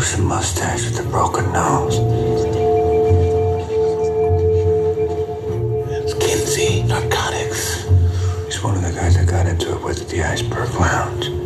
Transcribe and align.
The 0.00 0.22
mustache 0.22 0.86
with 0.86 1.06
a 1.06 1.08
broken 1.10 1.52
nose? 1.52 1.98
It's 5.90 6.14
Kenzie 6.14 6.82
Narcotics. 6.84 7.84
He's 8.46 8.64
one 8.64 8.76
of 8.76 8.82
the 8.82 8.92
guys 8.92 9.16
that 9.16 9.28
got 9.28 9.46
into 9.46 9.76
it 9.76 9.82
with 9.84 10.08
the 10.08 10.24
Iceberg 10.24 10.70
Lounge. 10.74 11.39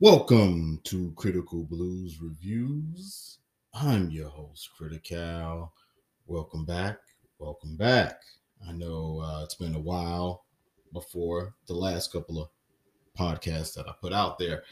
Welcome 0.00 0.78
to 0.84 1.10
Critical 1.16 1.64
Blues 1.64 2.20
Reviews. 2.20 3.38
I'm 3.72 4.10
your 4.10 4.28
host, 4.28 4.68
Critical. 4.76 5.72
Welcome 6.26 6.66
back. 6.66 6.98
Welcome 7.38 7.78
back. 7.78 8.20
I 8.68 8.72
know 8.72 9.22
uh, 9.24 9.42
it's 9.42 9.54
been 9.54 9.74
a 9.74 9.80
while 9.80 10.44
before 10.92 11.54
the 11.66 11.72
last 11.72 12.12
couple 12.12 12.42
of 12.42 12.50
podcasts 13.18 13.72
that 13.72 13.88
I 13.88 13.94
put 13.98 14.12
out 14.12 14.38
there. 14.38 14.64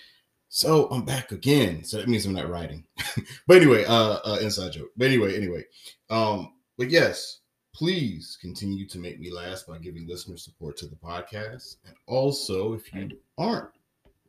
So 0.50 0.88
I'm 0.90 1.06
back 1.06 1.32
again. 1.32 1.84
So 1.84 1.96
that 1.96 2.08
means 2.08 2.26
I'm 2.26 2.34
not 2.34 2.50
writing. 2.50 2.84
but 3.46 3.56
anyway, 3.56 3.86
uh, 3.86 4.18
uh 4.26 4.38
inside 4.42 4.72
joke. 4.72 4.90
But 4.94 5.06
anyway, 5.06 5.38
anyway. 5.38 5.64
Um, 6.10 6.52
but 6.76 6.90
yes, 6.90 7.38
please 7.74 8.36
continue 8.42 8.86
to 8.88 8.98
make 8.98 9.18
me 9.18 9.32
last 9.32 9.66
by 9.66 9.78
giving 9.78 10.06
listener 10.06 10.36
support 10.36 10.76
to 10.76 10.86
the 10.86 10.96
podcast. 10.96 11.76
And 11.86 11.94
also, 12.06 12.74
if 12.74 12.92
you 12.92 13.08
aren't 13.38 13.70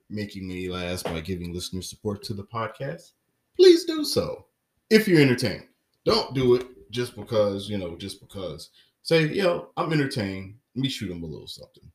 making 0.09 0.48
me 0.48 0.70
laugh 0.70 1.03
by 1.03 1.20
giving 1.22 1.53
listener 1.53 1.81
support 1.81 2.23
to 2.23 2.34
the 2.34 2.44
podcast, 2.44 3.11
please 3.56 3.86
do 3.86 4.03
so. 4.06 4.45
If 4.89 5.08
you're 5.08 5.22
entertained, 5.22 5.67
don't 6.06 6.34
do 6.34 6.56
it 6.56 6.67
just 6.92 7.16
because, 7.16 7.70
you 7.70 7.78
know, 7.78 7.95
just 7.95 8.20
because. 8.22 8.70
Say, 9.03 9.28
yo, 9.28 9.70
I'm 9.78 9.94
entertained. 9.94 10.56
Let 10.75 10.81
me 10.81 10.89
shoot 10.89 11.09
them 11.09 11.23
a 11.23 11.28
little 11.28 11.47
something. 11.47 11.92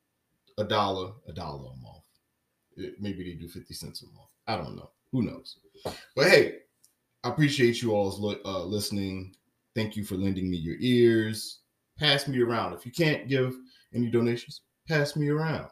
A 0.59 0.65
dollar, 0.65 1.13
a 1.29 1.33
dollar 1.33 1.73
a 1.73 1.77
month. 1.83 2.05
It- 2.77 3.01
maybe 3.01 3.25
they 3.25 3.35
do 3.39 3.49
50 3.49 3.75
cents 3.75 4.03
a 4.03 4.07
month. 4.07 4.31
I 4.47 4.57
don't 4.57 4.77
know. 4.77 4.91
Who 5.13 5.23
knows? 5.23 5.59
But 6.15 6.29
hey, 6.31 6.59
I 7.25 7.29
appreciate 7.31 7.83
you 7.83 7.93
all's 7.95 8.21
li- 8.21 8.41
uh, 8.45 8.65
listening. 8.65 9.35
Thank 9.75 9.97
you 9.97 10.05
for 10.05 10.15
lending 10.17 10.51
me 10.51 10.57
your 10.57 10.77
ears. 10.81 11.61
Pass 11.99 12.27
me 12.29 12.41
around. 12.41 12.75
If 12.75 12.87
you 12.87 12.93
can't 12.93 13.29
give 13.29 13.57
any 13.95 14.09
donations, 14.11 14.63
pass 14.89 15.17
me 15.17 15.29
around. 15.29 15.69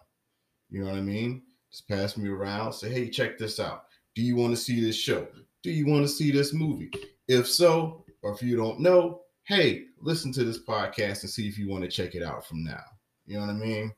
You 0.71 0.81
know 0.83 0.91
what 0.91 0.99
I 0.99 1.03
mean? 1.03 1.43
Just 1.71 1.89
pass 1.89 2.17
me 2.17 2.29
around. 2.29 2.73
Say, 2.73 2.91
hey, 2.91 3.09
check 3.09 3.39
this 3.39 3.61
out. 3.61 3.85
Do 4.15 4.23
you 4.23 4.37
want 4.37 4.53
to 4.53 4.57
see 4.57 4.81
this 4.81 4.97
show? 4.97 5.27
Do 5.63 5.71
you 5.71 5.87
want 5.87 6.03
to 6.03 6.09
see 6.09 6.31
this 6.31 6.53
movie? 6.53 6.91
If 7.29 7.49
so, 7.49 8.05
or 8.23 8.33
if 8.33 8.43
you 8.43 8.57
don't 8.57 8.81
know, 8.81 9.23
hey, 9.45 9.85
listen 10.01 10.33
to 10.33 10.45
this 10.45 10.63
podcast 10.63 11.23
and 11.23 11.31
see 11.31 11.49
if 11.49 11.59
you 11.59 11.69
want 11.69 11.85
to 11.85 11.91
check 11.91 12.15
it 12.15 12.23
out 12.23 12.47
from 12.47 12.65
now. 12.65 12.83
You 13.27 13.35
know 13.35 13.47
what 13.47 13.51
I 13.51 13.55
mean? 13.55 13.93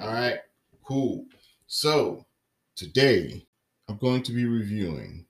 All 0.00 0.12
right, 0.12 0.38
cool. 0.84 1.26
So 1.66 2.24
today 2.76 3.46
I'm 3.88 3.96
going 3.98 4.22
to 4.22 4.32
be 4.32 4.46
reviewing 4.46 5.26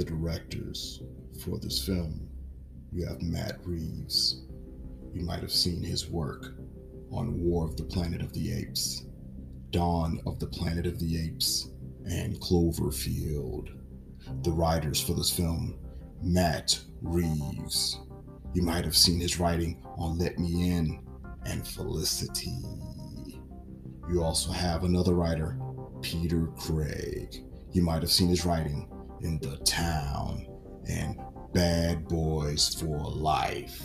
The 0.00 0.06
directors 0.06 1.02
for 1.44 1.58
this 1.58 1.84
film, 1.84 2.26
you 2.90 3.04
have 3.04 3.20
Matt 3.20 3.58
Reeves. 3.66 4.46
You 5.12 5.20
might 5.26 5.40
have 5.40 5.52
seen 5.52 5.82
his 5.82 6.08
work 6.08 6.54
on 7.12 7.44
War 7.44 7.66
of 7.66 7.76
the 7.76 7.84
Planet 7.84 8.22
of 8.22 8.32
the 8.32 8.50
Apes, 8.50 9.04
Dawn 9.72 10.18
of 10.24 10.38
the 10.38 10.46
Planet 10.46 10.86
of 10.86 10.98
the 10.98 11.20
Apes, 11.20 11.68
and 12.06 12.40
Cloverfield. 12.40 13.76
The 14.42 14.50
writers 14.50 15.02
for 15.02 15.12
this 15.12 15.28
film, 15.28 15.78
Matt 16.22 16.80
Reeves. 17.02 18.00
You 18.54 18.62
might 18.62 18.86
have 18.86 18.96
seen 18.96 19.20
his 19.20 19.38
writing 19.38 19.84
on 19.98 20.16
Let 20.16 20.38
Me 20.38 20.70
In 20.70 21.06
and 21.44 21.68
Felicity. 21.68 22.56
You 24.10 24.22
also 24.22 24.50
have 24.50 24.84
another 24.84 25.12
writer, 25.12 25.58
Peter 26.00 26.46
Craig. 26.56 27.44
You 27.72 27.82
might 27.82 28.00
have 28.00 28.10
seen 28.10 28.30
his 28.30 28.46
writing 28.46 28.88
in 29.22 29.38
The 29.40 29.56
Town 29.58 30.46
and 30.88 31.18
Bad 31.52 32.08
Boys 32.08 32.74
for 32.74 32.98
Life. 33.10 33.82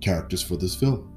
Characters 0.00 0.42
for 0.42 0.56
this 0.56 0.74
film 0.74 1.14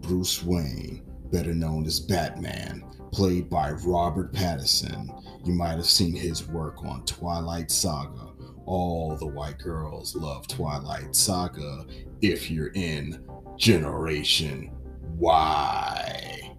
Bruce 0.00 0.42
Wayne, 0.42 1.02
better 1.32 1.54
known 1.54 1.86
as 1.86 2.00
Batman, 2.00 2.84
played 3.12 3.48
by 3.48 3.70
Robert 3.70 4.32
Pattinson. 4.32 5.08
You 5.44 5.52
might 5.52 5.76
have 5.76 5.86
seen 5.86 6.14
his 6.14 6.46
work 6.48 6.84
on 6.84 7.04
Twilight 7.04 7.70
Saga. 7.70 8.32
All 8.66 9.16
the 9.16 9.26
white 9.26 9.58
girls 9.58 10.14
love 10.14 10.46
Twilight 10.48 11.14
Saga 11.14 11.86
if 12.22 12.50
you're 12.50 12.72
in 12.74 13.24
Generation 13.56 14.70
Y 15.16 16.56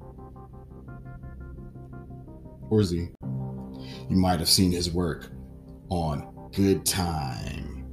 or 2.70 2.84
Z. 2.84 3.10
You 4.10 4.18
might 4.18 4.40
have 4.40 4.50
seen 4.50 4.72
his 4.72 4.92
work 4.92 5.30
on 5.90 6.50
Good 6.54 6.86
Time. 6.86 7.86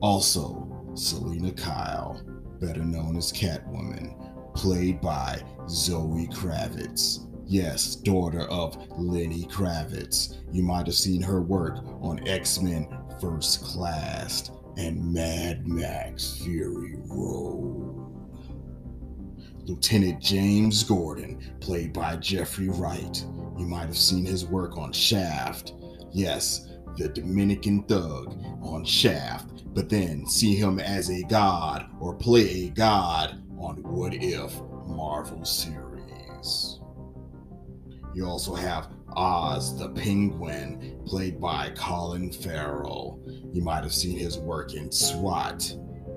Also, 0.00 0.66
Selina 0.94 1.52
Kyle, 1.52 2.20
better 2.60 2.84
known 2.84 3.16
as 3.16 3.32
Catwoman, 3.32 4.54
played 4.54 5.00
by 5.00 5.42
Zoe 5.68 6.26
Kravitz. 6.28 7.26
Yes, 7.46 7.96
daughter 7.96 8.42
of 8.48 8.76
Lenny 8.98 9.44
Kravitz. 9.44 10.36
You 10.52 10.62
might 10.62 10.86
have 10.86 10.94
seen 10.94 11.20
her 11.20 11.42
work 11.42 11.84
on 12.00 12.26
X 12.26 12.60
Men 12.60 12.88
First 13.20 13.62
Class 13.62 14.50
and 14.76 15.12
Mad 15.12 15.66
Max 15.66 16.38
Fury 16.42 16.96
Road. 17.06 17.99
Lieutenant 19.70 20.20
James 20.20 20.82
Gordon, 20.82 21.40
played 21.60 21.92
by 21.92 22.16
Jeffrey 22.16 22.68
Wright. 22.68 23.24
You 23.56 23.66
might 23.66 23.86
have 23.86 23.96
seen 23.96 24.24
his 24.24 24.44
work 24.44 24.76
on 24.76 24.92
Shaft. 24.92 25.74
Yes, 26.12 26.66
the 26.96 27.08
Dominican 27.08 27.84
thug 27.84 28.36
on 28.62 28.84
Shaft, 28.84 29.72
but 29.72 29.88
then 29.88 30.26
see 30.26 30.56
him 30.56 30.80
as 30.80 31.08
a 31.08 31.22
god 31.22 31.88
or 32.00 32.16
play 32.16 32.64
a 32.64 32.70
god 32.70 33.40
on 33.60 33.76
What 33.84 34.12
If 34.12 34.60
Marvel 34.88 35.44
series. 35.44 36.80
You 38.12 38.26
also 38.26 38.56
have 38.56 38.90
Oz 39.14 39.78
the 39.78 39.90
Penguin, 39.90 41.00
played 41.06 41.40
by 41.40 41.70
Colin 41.76 42.32
Farrell. 42.32 43.22
You 43.52 43.62
might 43.62 43.84
have 43.84 43.94
seen 43.94 44.18
his 44.18 44.36
work 44.36 44.74
in 44.74 44.90
SWAT 44.90 45.72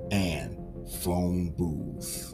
and 0.09 0.57
Phone 1.03 1.51
Booth. 1.51 2.33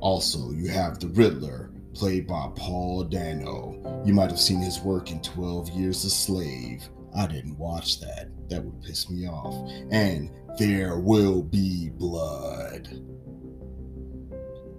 Also, 0.00 0.52
you 0.52 0.68
have 0.68 0.98
the 0.98 1.08
Riddler, 1.08 1.70
played 1.94 2.26
by 2.26 2.48
Paul 2.54 3.04
Dano. 3.04 4.02
You 4.04 4.14
might 4.14 4.30
have 4.30 4.40
seen 4.40 4.60
his 4.60 4.78
work 4.80 5.10
in 5.10 5.20
12 5.20 5.70
Years 5.70 6.04
a 6.04 6.10
Slave. 6.10 6.88
I 7.16 7.26
didn't 7.26 7.58
watch 7.58 8.00
that. 8.00 8.28
That 8.48 8.64
would 8.64 8.82
piss 8.82 9.10
me 9.10 9.26
off. 9.26 9.54
And 9.90 10.30
There 10.58 10.98
Will 10.98 11.42
Be 11.42 11.88
Blood. 11.88 12.88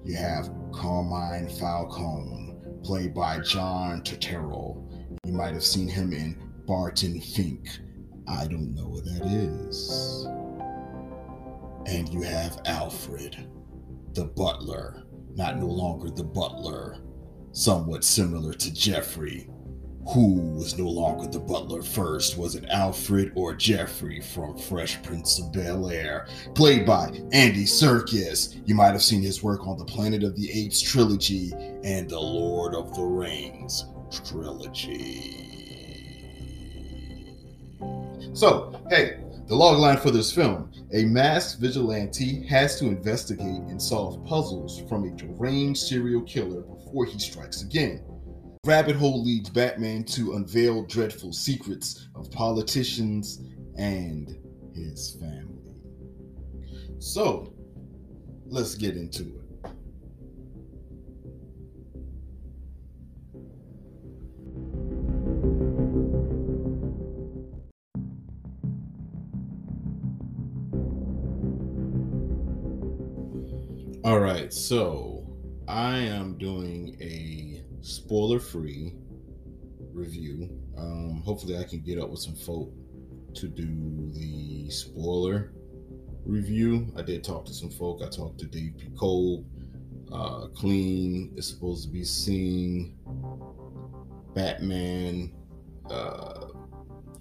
You 0.05 0.15
have 0.15 0.49
Carmine 0.71 1.49
Falcone, 1.49 2.55
played 2.83 3.13
by 3.13 3.39
John 3.39 4.01
Turturro. 4.01 4.85
You 5.25 5.33
might 5.33 5.53
have 5.53 5.63
seen 5.63 5.87
him 5.87 6.13
in 6.13 6.37
Barton 6.65 7.19
Fink. 7.19 7.67
I 8.27 8.47
don't 8.47 8.73
know 8.73 8.87
what 8.87 9.05
that 9.05 9.25
is. 9.25 10.25
And 11.87 12.07
you 12.09 12.21
have 12.21 12.61
Alfred, 12.65 13.35
the 14.13 14.25
butler, 14.25 15.03
not 15.35 15.57
no 15.57 15.67
longer 15.67 16.09
the 16.09 16.23
butler, 16.23 16.97
somewhat 17.51 18.03
similar 18.03 18.53
to 18.53 18.73
Jeffrey. 18.73 19.49
Who 20.13 20.35
was 20.55 20.77
no 20.77 20.87
longer 20.89 21.27
the 21.27 21.39
butler 21.39 21.83
first? 21.83 22.37
Was 22.37 22.55
it 22.55 22.65
Alfred 22.69 23.31
or 23.35 23.53
Jeffrey 23.53 24.21
from 24.21 24.57
Fresh 24.57 25.03
Prince 25.03 25.39
of 25.39 25.53
Bel 25.53 25.89
Air? 25.89 26.27
Played 26.55 26.85
by 26.85 27.09
Andy 27.31 27.65
Serkis. 27.65 28.59
You 28.65 28.73
might 28.73 28.93
have 28.93 29.03
seen 29.03 29.21
his 29.21 29.43
work 29.43 29.67
on 29.67 29.77
the 29.77 29.85
Planet 29.85 30.23
of 30.23 30.35
the 30.35 30.51
Apes 30.51 30.81
trilogy 30.81 31.53
and 31.83 32.09
the 32.09 32.19
Lord 32.19 32.73
of 32.73 32.95
the 32.95 33.03
Rings 33.03 33.85
trilogy. 34.25 35.49
So, 38.33 38.81
hey, 38.89 39.19
the 39.49 39.55
logline 39.55 39.99
for 39.99 40.11
this 40.11 40.31
film 40.31 40.71
a 40.93 41.05
masked 41.05 41.59
vigilante 41.59 42.45
has 42.47 42.79
to 42.79 42.85
investigate 42.85 43.61
and 43.67 43.81
solve 43.81 44.23
puzzles 44.23 44.83
from 44.87 45.05
a 45.05 45.11
deranged 45.11 45.81
serial 45.81 46.21
killer 46.21 46.61
before 46.61 47.05
he 47.05 47.17
strikes 47.17 47.63
again. 47.63 48.03
Rabbit 48.65 48.95
Hole 48.95 49.23
leads 49.23 49.49
Batman 49.49 50.03
to 50.05 50.33
unveil 50.33 50.85
dreadful 50.85 51.33
secrets 51.33 52.07
of 52.15 52.29
politicians 52.29 53.41
and 53.75 54.37
his 54.75 55.17
family. 55.19 55.73
So, 56.99 57.53
let's 58.45 58.75
get 58.75 58.97
into 58.97 59.23
it. 59.23 59.38
All 74.09 74.19
right, 74.19 74.51
so 74.51 75.23
I 75.67 75.97
am 75.99 76.35
doing 76.39 76.97
a 76.99 77.63
spoiler 77.83 78.39
free 78.39 78.95
review. 79.93 80.49
Um, 80.75 81.21
hopefully, 81.23 81.59
I 81.59 81.63
can 81.63 81.81
get 81.81 81.99
up 81.99 82.09
with 82.09 82.19
some 82.19 82.33
folk 82.33 82.73
to 83.35 83.47
do 83.47 84.11
the 84.15 84.67
spoiler 84.71 85.53
review. 86.25 86.91
I 86.97 87.03
did 87.03 87.23
talk 87.23 87.45
to 87.45 87.53
some 87.53 87.69
folk. 87.69 88.01
I 88.03 88.09
talked 88.09 88.39
to 88.39 88.47
Dave 88.47 88.77
P. 88.79 88.87
Cole. 88.97 89.45
Uh, 90.11 90.47
Clean 90.55 91.31
is 91.37 91.47
supposed 91.47 91.85
to 91.85 91.93
be 91.93 92.03
seeing 92.03 92.97
Batman 94.33 95.35
uh, 95.87 96.47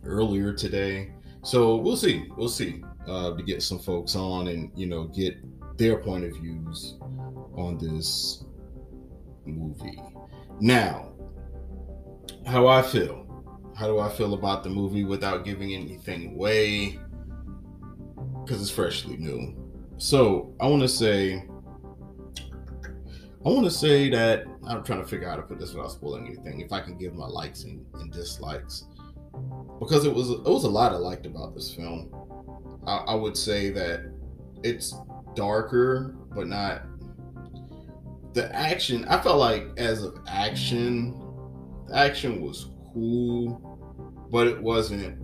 earlier 0.04 0.54
today. 0.54 1.12
So 1.42 1.76
we'll 1.76 1.98
see. 1.98 2.30
We'll 2.34 2.48
see. 2.48 2.82
Uh, 3.06 3.36
to 3.36 3.42
get 3.42 3.62
some 3.62 3.78
folks 3.78 4.16
on 4.16 4.48
and 4.48 4.70
you 4.74 4.86
know 4.86 5.04
get 5.04 5.36
their 5.78 5.96
point 5.96 6.24
of 6.24 6.32
views 6.36 6.96
on 7.54 7.78
this 7.78 8.44
movie. 9.46 10.02
Now, 10.60 11.12
how 12.46 12.66
I 12.66 12.82
feel. 12.82 13.24
How 13.76 13.86
do 13.86 14.00
I 14.00 14.08
feel 14.08 14.34
about 14.34 14.64
the 14.64 14.70
movie 14.70 15.04
without 15.04 15.44
giving 15.44 15.72
anything 15.72 16.32
away? 16.34 16.98
Because 18.44 18.60
it's 18.60 18.70
freshly 18.70 19.16
new. 19.16 19.54
So 19.98 20.52
I 20.60 20.66
want 20.66 20.82
to 20.82 20.88
say, 20.88 21.44
I 23.44 23.48
want 23.48 23.64
to 23.64 23.70
say 23.70 24.10
that 24.10 24.46
I'm 24.66 24.82
trying 24.82 25.00
to 25.00 25.06
figure 25.06 25.28
out 25.28 25.36
how 25.36 25.36
to 25.36 25.42
put 25.42 25.60
this 25.60 25.74
without 25.74 25.92
spoiling 25.92 26.26
anything. 26.26 26.60
If 26.60 26.72
I 26.72 26.80
can 26.80 26.98
give 26.98 27.14
my 27.14 27.26
likes 27.26 27.62
and, 27.62 27.86
and 27.94 28.12
dislikes, 28.12 28.86
because 29.78 30.04
it 30.04 30.12
was 30.12 30.30
it 30.30 30.42
was 30.42 30.64
a 30.64 30.68
lot 30.68 30.92
I 30.92 30.96
liked 30.96 31.26
about 31.26 31.54
this 31.54 31.72
film. 31.72 32.10
I, 32.86 32.96
I 32.96 33.14
would 33.14 33.36
say 33.36 33.70
that 33.70 34.10
it's 34.64 34.94
darker, 35.38 36.16
but 36.34 36.48
not 36.48 36.82
the 38.34 38.52
action. 38.54 39.04
I 39.04 39.20
felt 39.20 39.38
like 39.38 39.68
as 39.76 40.02
of 40.02 40.18
action, 40.26 41.14
action 41.94 42.42
was 42.42 42.70
cool, 42.92 44.26
but 44.32 44.48
it 44.48 44.60
wasn't 44.60 45.16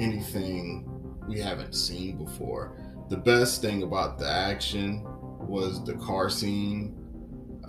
anything 0.00 0.88
we 1.28 1.38
haven't 1.38 1.74
seen 1.74 2.24
before. 2.24 2.78
The 3.10 3.18
best 3.18 3.60
thing 3.60 3.82
about 3.82 4.18
the 4.18 4.30
action 4.30 5.04
was 5.46 5.84
the 5.84 5.94
car 5.94 6.30
scene. 6.30 6.96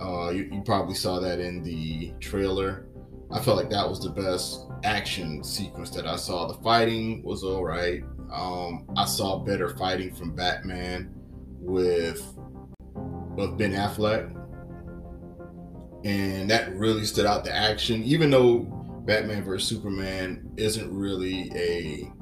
Uh, 0.00 0.30
you, 0.30 0.48
you 0.50 0.62
probably 0.64 0.94
saw 0.94 1.20
that 1.20 1.40
in 1.40 1.62
the 1.62 2.14
trailer. 2.20 2.86
I 3.30 3.40
felt 3.40 3.58
like 3.58 3.68
that 3.68 3.86
was 3.86 4.00
the 4.00 4.10
best 4.10 4.66
action 4.82 5.44
sequence 5.44 5.90
that 5.90 6.06
I 6.06 6.16
saw. 6.16 6.46
The 6.46 6.62
fighting 6.62 7.22
was 7.22 7.44
all 7.44 7.64
right. 7.64 8.02
Um, 8.32 8.86
I 8.96 9.04
saw 9.04 9.40
better 9.40 9.76
fighting 9.76 10.14
from 10.14 10.34
Batman 10.34 11.14
with 11.64 12.22
with 13.36 13.58
Ben 13.58 13.72
Affleck, 13.72 14.30
and 16.04 16.48
that 16.50 16.74
really 16.76 17.04
stood 17.04 17.26
out. 17.26 17.44
The 17.44 17.54
action, 17.54 18.02
even 18.04 18.30
though 18.30 18.60
Batman 19.06 19.44
vs 19.44 19.68
Superman 19.68 20.48
isn't 20.56 20.92
really 20.92 21.50
a, 21.54 22.12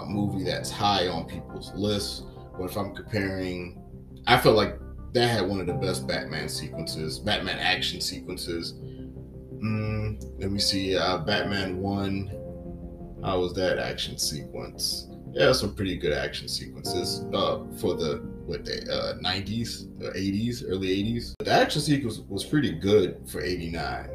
a 0.00 0.06
movie 0.06 0.44
that's 0.44 0.70
high 0.70 1.08
on 1.08 1.26
people's 1.26 1.72
lists, 1.74 2.22
but 2.58 2.64
if 2.64 2.76
I'm 2.76 2.94
comparing, 2.94 3.82
I 4.26 4.38
felt 4.38 4.56
like 4.56 4.78
that 5.12 5.28
had 5.28 5.48
one 5.48 5.60
of 5.60 5.66
the 5.66 5.74
best 5.74 6.06
Batman 6.06 6.48
sequences, 6.48 7.18
Batman 7.18 7.58
action 7.58 8.00
sequences. 8.00 8.74
Mm, 8.74 10.40
let 10.40 10.50
me 10.50 10.58
see, 10.58 10.96
uh, 10.96 11.18
Batman 11.18 11.78
One. 11.78 12.30
How 13.22 13.38
was 13.40 13.52
that 13.54 13.78
action 13.78 14.18
sequence? 14.18 15.08
Yeah, 15.32 15.52
some 15.52 15.74
pretty 15.74 15.96
good 15.96 16.12
action 16.12 16.48
sequences 16.48 17.24
uh, 17.32 17.62
for 17.78 17.94
the 17.94 18.20
what 18.46 18.64
the 18.64 18.82
uh, 18.92 19.14
90s, 19.18 19.86
80s, 19.98 20.64
early 20.68 20.88
80s. 20.88 21.34
The 21.38 21.50
action 21.50 21.80
sequence 21.80 22.20
was 22.28 22.44
pretty 22.44 22.72
good 22.72 23.28
for 23.28 23.40
89. 23.40 24.10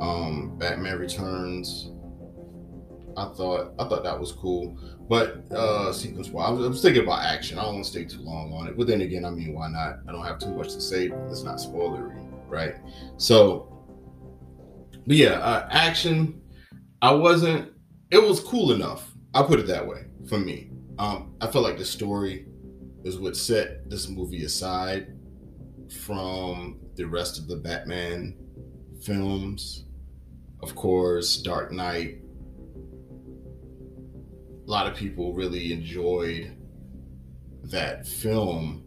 Um, 0.00 0.56
Batman 0.58 0.98
Returns. 0.98 1.92
I 3.16 3.24
thought 3.34 3.74
I 3.80 3.88
thought 3.88 4.04
that 4.04 4.18
was 4.18 4.30
cool, 4.30 4.78
but 5.08 5.42
uh, 5.52 5.92
sequence 5.92 6.28
wise, 6.28 6.48
I 6.48 6.50
was, 6.52 6.66
I 6.66 6.68
was 6.68 6.82
thinking 6.82 7.02
about 7.02 7.24
action. 7.24 7.58
I 7.58 7.62
don't 7.62 7.74
want 7.74 7.86
to 7.86 7.90
stay 7.90 8.04
too 8.04 8.20
long 8.20 8.52
on 8.52 8.68
it. 8.68 8.76
But 8.78 8.86
then 8.86 9.00
again, 9.00 9.24
I 9.24 9.30
mean, 9.30 9.54
why 9.54 9.68
not? 9.68 10.00
I 10.08 10.12
don't 10.12 10.24
have 10.24 10.38
too 10.38 10.54
much 10.54 10.72
to 10.74 10.80
say. 10.80 11.10
It's 11.28 11.42
not 11.42 11.56
spoilery, 11.56 12.16
right? 12.48 12.76
So, 13.16 13.84
but 15.04 15.16
yeah, 15.16 15.40
uh, 15.40 15.68
action. 15.72 16.40
I 17.02 17.10
wasn't. 17.10 17.72
It 18.12 18.22
was 18.22 18.38
cool 18.38 18.70
enough. 18.72 19.10
I'll 19.34 19.46
put 19.46 19.58
it 19.58 19.66
that 19.66 19.84
way 19.84 20.04
for 20.28 20.38
me. 20.38 20.70
Um, 20.98 21.34
I 21.40 21.48
felt 21.48 21.64
like 21.64 21.78
the 21.78 21.84
story 21.84 22.46
is 23.04 23.18
what 23.18 23.36
set 23.36 23.88
this 23.88 24.08
movie 24.08 24.44
aside 24.44 25.08
from 26.04 26.78
the 26.96 27.04
rest 27.04 27.38
of 27.38 27.46
the 27.46 27.56
Batman 27.56 28.36
films. 29.02 29.84
Of 30.62 30.74
course, 30.74 31.36
Dark 31.36 31.72
Knight. 31.72 32.18
A 34.66 34.70
lot 34.70 34.86
of 34.90 34.96
people 34.96 35.32
really 35.32 35.72
enjoyed 35.72 36.56
that 37.64 38.06
film, 38.06 38.82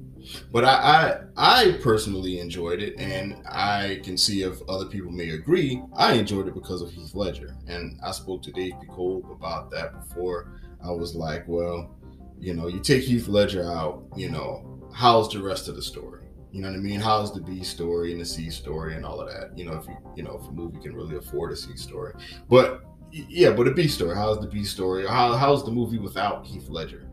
but 0.51 0.63
I, 0.63 1.21
I, 1.35 1.67
I 1.67 1.71
personally 1.81 2.39
enjoyed 2.39 2.81
it, 2.81 2.95
and 2.97 3.37
I 3.47 3.99
can 4.03 4.17
see 4.17 4.43
if 4.43 4.61
other 4.69 4.85
people 4.85 5.11
may 5.11 5.29
agree. 5.31 5.81
I 5.95 6.13
enjoyed 6.13 6.47
it 6.47 6.53
because 6.53 6.81
of 6.81 6.91
Heath 6.91 7.15
Ledger, 7.15 7.55
and 7.67 7.99
I 8.05 8.11
spoke 8.11 8.43
to 8.43 8.51
Dave 8.51 8.73
P. 8.81 8.87
About 9.31 9.71
that 9.71 9.93
before. 9.93 10.51
I 10.83 10.91
was 10.91 11.15
like, 11.15 11.47
well, 11.47 11.95
you 12.41 12.55
know, 12.55 12.67
you 12.67 12.79
take 12.79 13.03
Heath 13.03 13.27
Ledger 13.27 13.63
out, 13.63 14.03
you 14.15 14.29
know, 14.29 14.89
how's 14.93 15.29
the 15.29 15.41
rest 15.41 15.67
of 15.67 15.75
the 15.75 15.81
story? 15.81 16.25
You 16.51 16.61
know 16.61 16.69
what 16.69 16.77
I 16.77 16.79
mean? 16.79 16.99
How's 16.99 17.33
the 17.33 17.39
B 17.39 17.63
story 17.63 18.11
and 18.11 18.19
the 18.19 18.25
C 18.25 18.49
story 18.49 18.95
and 18.95 19.05
all 19.05 19.21
of 19.21 19.29
that? 19.29 19.57
You 19.57 19.65
know, 19.65 19.73
if 19.73 19.87
you 19.87 19.95
you 20.15 20.23
know 20.23 20.39
if 20.41 20.49
a 20.49 20.51
movie 20.51 20.79
can 20.79 20.93
really 20.93 21.15
afford 21.15 21.51
a 21.51 21.55
C 21.55 21.77
story, 21.77 22.13
but 22.49 22.83
yeah, 23.11 23.51
but 23.51 23.67
a 23.67 23.71
B 23.71 23.87
story. 23.87 24.15
How's 24.15 24.41
the 24.41 24.47
B 24.47 24.65
story? 24.65 25.07
How 25.07 25.33
how's 25.37 25.63
the 25.63 25.71
movie 25.71 25.99
without 25.99 26.45
Heath 26.45 26.67
Ledger? 26.67 27.07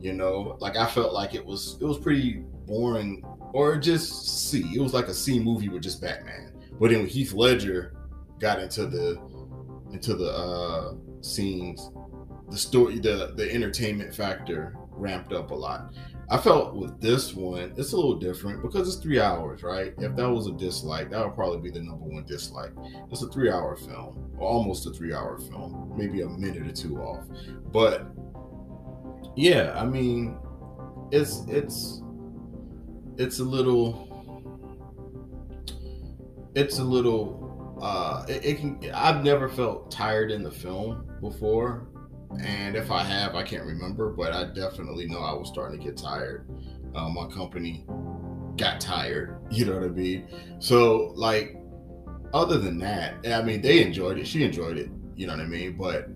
You 0.00 0.14
know, 0.14 0.56
like 0.60 0.76
I 0.76 0.86
felt 0.86 1.12
like 1.12 1.34
it 1.34 1.44
was 1.44 1.76
it 1.80 1.84
was 1.84 1.98
pretty 1.98 2.44
boring 2.66 3.22
or 3.52 3.76
just 3.76 4.48
C. 4.48 4.64
It 4.74 4.80
was 4.80 4.94
like 4.94 5.08
a 5.08 5.14
C 5.14 5.38
movie 5.38 5.68
with 5.68 5.82
just 5.82 6.00
Batman. 6.00 6.54
But 6.80 6.90
then 6.90 7.06
Heath 7.06 7.34
Ledger 7.34 7.94
got 8.38 8.58
into 8.58 8.86
the 8.86 9.20
into 9.92 10.14
the 10.14 10.30
uh 10.30 10.94
scenes 11.20 11.90
the 12.50 12.58
story 12.58 12.98
the 12.98 13.32
the 13.36 13.52
entertainment 13.52 14.14
factor 14.14 14.74
ramped 14.90 15.32
up 15.32 15.50
a 15.50 15.54
lot. 15.54 15.92
I 16.30 16.36
felt 16.36 16.74
with 16.74 17.00
this 17.00 17.34
one 17.34 17.72
it's 17.76 17.92
a 17.92 17.96
little 17.96 18.18
different 18.18 18.62
because 18.62 18.86
it's 18.86 19.02
three 19.02 19.20
hours 19.20 19.62
right? 19.62 19.94
If 19.98 20.16
that 20.16 20.28
was 20.28 20.46
a 20.46 20.52
dislike 20.52 21.10
that 21.10 21.24
would 21.24 21.34
probably 21.34 21.60
be 21.60 21.70
the 21.70 21.84
number 21.84 22.04
one 22.04 22.24
dislike. 22.26 22.72
It's 23.10 23.22
a 23.22 23.28
three 23.28 23.50
hour 23.50 23.76
film 23.76 24.36
almost 24.38 24.86
a 24.86 24.90
three 24.90 25.14
hour 25.14 25.38
film 25.38 25.92
maybe 25.96 26.20
a 26.22 26.28
minute 26.28 26.66
or 26.66 26.72
two 26.72 26.98
off. 26.98 27.24
But 27.72 28.12
yeah 29.38 29.72
i 29.80 29.84
mean 29.84 30.36
it's 31.12 31.44
it's 31.46 32.02
it's 33.18 33.38
a 33.38 33.44
little 33.44 34.04
it's 36.56 36.80
a 36.80 36.84
little 36.84 37.78
uh 37.80 38.24
it, 38.28 38.44
it 38.44 38.58
can 38.58 38.80
i've 38.94 39.22
never 39.22 39.48
felt 39.48 39.92
tired 39.92 40.32
in 40.32 40.42
the 40.42 40.50
film 40.50 41.06
before 41.20 41.87
and 42.40 42.76
if 42.76 42.90
I 42.90 43.02
have, 43.02 43.34
I 43.34 43.42
can't 43.42 43.64
remember, 43.64 44.10
but 44.10 44.32
I 44.32 44.44
definitely 44.52 45.06
know 45.06 45.20
I 45.20 45.32
was 45.32 45.48
starting 45.48 45.78
to 45.78 45.84
get 45.84 45.96
tired. 45.96 46.46
Um, 46.94 47.14
my 47.14 47.26
company 47.28 47.84
got 48.56 48.80
tired, 48.80 49.38
you 49.50 49.64
know 49.64 49.74
what 49.74 49.84
I 49.84 49.88
mean? 49.88 50.28
So, 50.58 51.12
like, 51.16 51.56
other 52.34 52.58
than 52.58 52.78
that, 52.78 53.14
I 53.26 53.42
mean, 53.42 53.62
they 53.62 53.82
enjoyed 53.82 54.18
it. 54.18 54.26
She 54.26 54.44
enjoyed 54.44 54.78
it. 54.78 54.90
You 55.16 55.26
know 55.26 55.32
what 55.32 55.42
I 55.42 55.46
mean? 55.46 55.76
But 55.76 56.08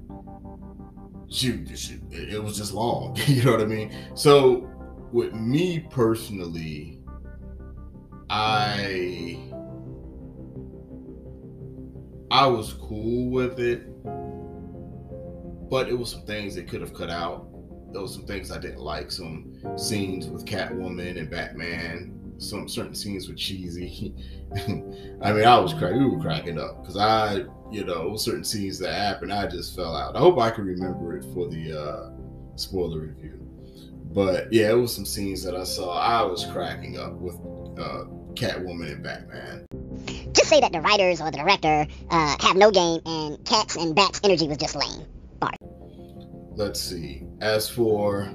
she, 1.28 1.64
she 1.74 1.98
it 2.10 2.42
was 2.42 2.56
just 2.56 2.72
long. 2.72 3.16
you 3.26 3.42
know 3.42 3.52
what 3.52 3.60
I 3.60 3.66
mean? 3.66 3.92
So 4.14 4.68
with 5.12 5.34
me 5.34 5.86
personally, 5.90 7.00
I 8.30 9.38
I 12.30 12.46
was 12.46 12.74
cool 12.74 13.30
with 13.30 13.58
it, 13.58 13.82
but 15.72 15.88
it 15.88 15.98
was 15.98 16.10
some 16.10 16.20
things 16.26 16.54
they 16.54 16.62
could 16.62 16.82
have 16.82 16.92
cut 16.92 17.08
out. 17.08 17.48
There 17.94 18.02
was 18.02 18.12
some 18.12 18.26
things 18.26 18.52
I 18.52 18.58
didn't 18.58 18.82
like. 18.82 19.10
Some 19.10 19.54
scenes 19.78 20.28
with 20.28 20.44
Catwoman 20.44 21.18
and 21.18 21.30
Batman. 21.30 22.34
Some 22.36 22.68
certain 22.68 22.94
scenes 22.94 23.26
were 23.26 23.34
cheesy. 23.34 24.14
I 25.22 25.32
mean, 25.32 25.46
I 25.46 25.58
was 25.58 25.72
cracking. 25.72 25.98
We 25.98 26.10
were 26.14 26.20
cracking 26.20 26.58
up 26.58 26.82
because 26.82 26.98
I, 26.98 27.46
you 27.70 27.86
know, 27.86 28.16
certain 28.16 28.44
scenes 28.44 28.78
that 28.80 28.92
happened, 28.92 29.32
I 29.32 29.46
just 29.46 29.74
fell 29.74 29.96
out. 29.96 30.14
I 30.14 30.18
hope 30.18 30.38
I 30.38 30.50
can 30.50 30.66
remember 30.66 31.16
it 31.16 31.24
for 31.32 31.48
the 31.48 31.80
uh, 31.80 32.10
spoiler 32.56 33.00
review. 33.00 33.40
But 34.12 34.52
yeah, 34.52 34.72
it 34.72 34.74
was 34.74 34.94
some 34.94 35.06
scenes 35.06 35.42
that 35.44 35.56
I 35.56 35.64
saw. 35.64 35.98
I 35.98 36.20
was 36.20 36.44
cracking 36.52 36.98
up 36.98 37.14
with 37.14 37.36
uh, 37.78 38.04
Catwoman 38.34 38.92
and 38.92 39.02
Batman 39.02 39.64
just 40.32 40.48
say 40.48 40.60
that 40.60 40.72
the 40.72 40.80
writers 40.80 41.20
or 41.20 41.30
the 41.30 41.36
director 41.36 41.86
uh, 42.10 42.36
have 42.40 42.56
no 42.56 42.70
game 42.70 43.00
and 43.06 43.42
Cat's 43.44 43.76
and 43.76 43.94
Bat's 43.94 44.20
energy 44.22 44.48
was 44.48 44.58
just 44.58 44.74
lame. 44.74 45.06
Let's 46.54 46.80
see. 46.80 47.22
As 47.40 47.68
for 47.68 48.30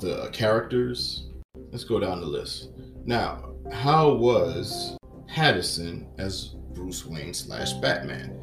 the 0.00 0.30
characters, 0.32 1.30
let's 1.70 1.84
go 1.84 2.00
down 2.00 2.20
the 2.20 2.26
list. 2.26 2.70
Now, 3.04 3.54
how 3.70 4.14
was 4.14 4.96
Pattinson 5.30 6.06
as 6.18 6.54
Bruce 6.72 7.04
Wayne 7.06 7.34
slash 7.34 7.74
Batman? 7.74 8.40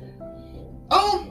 Um, 0.92 1.31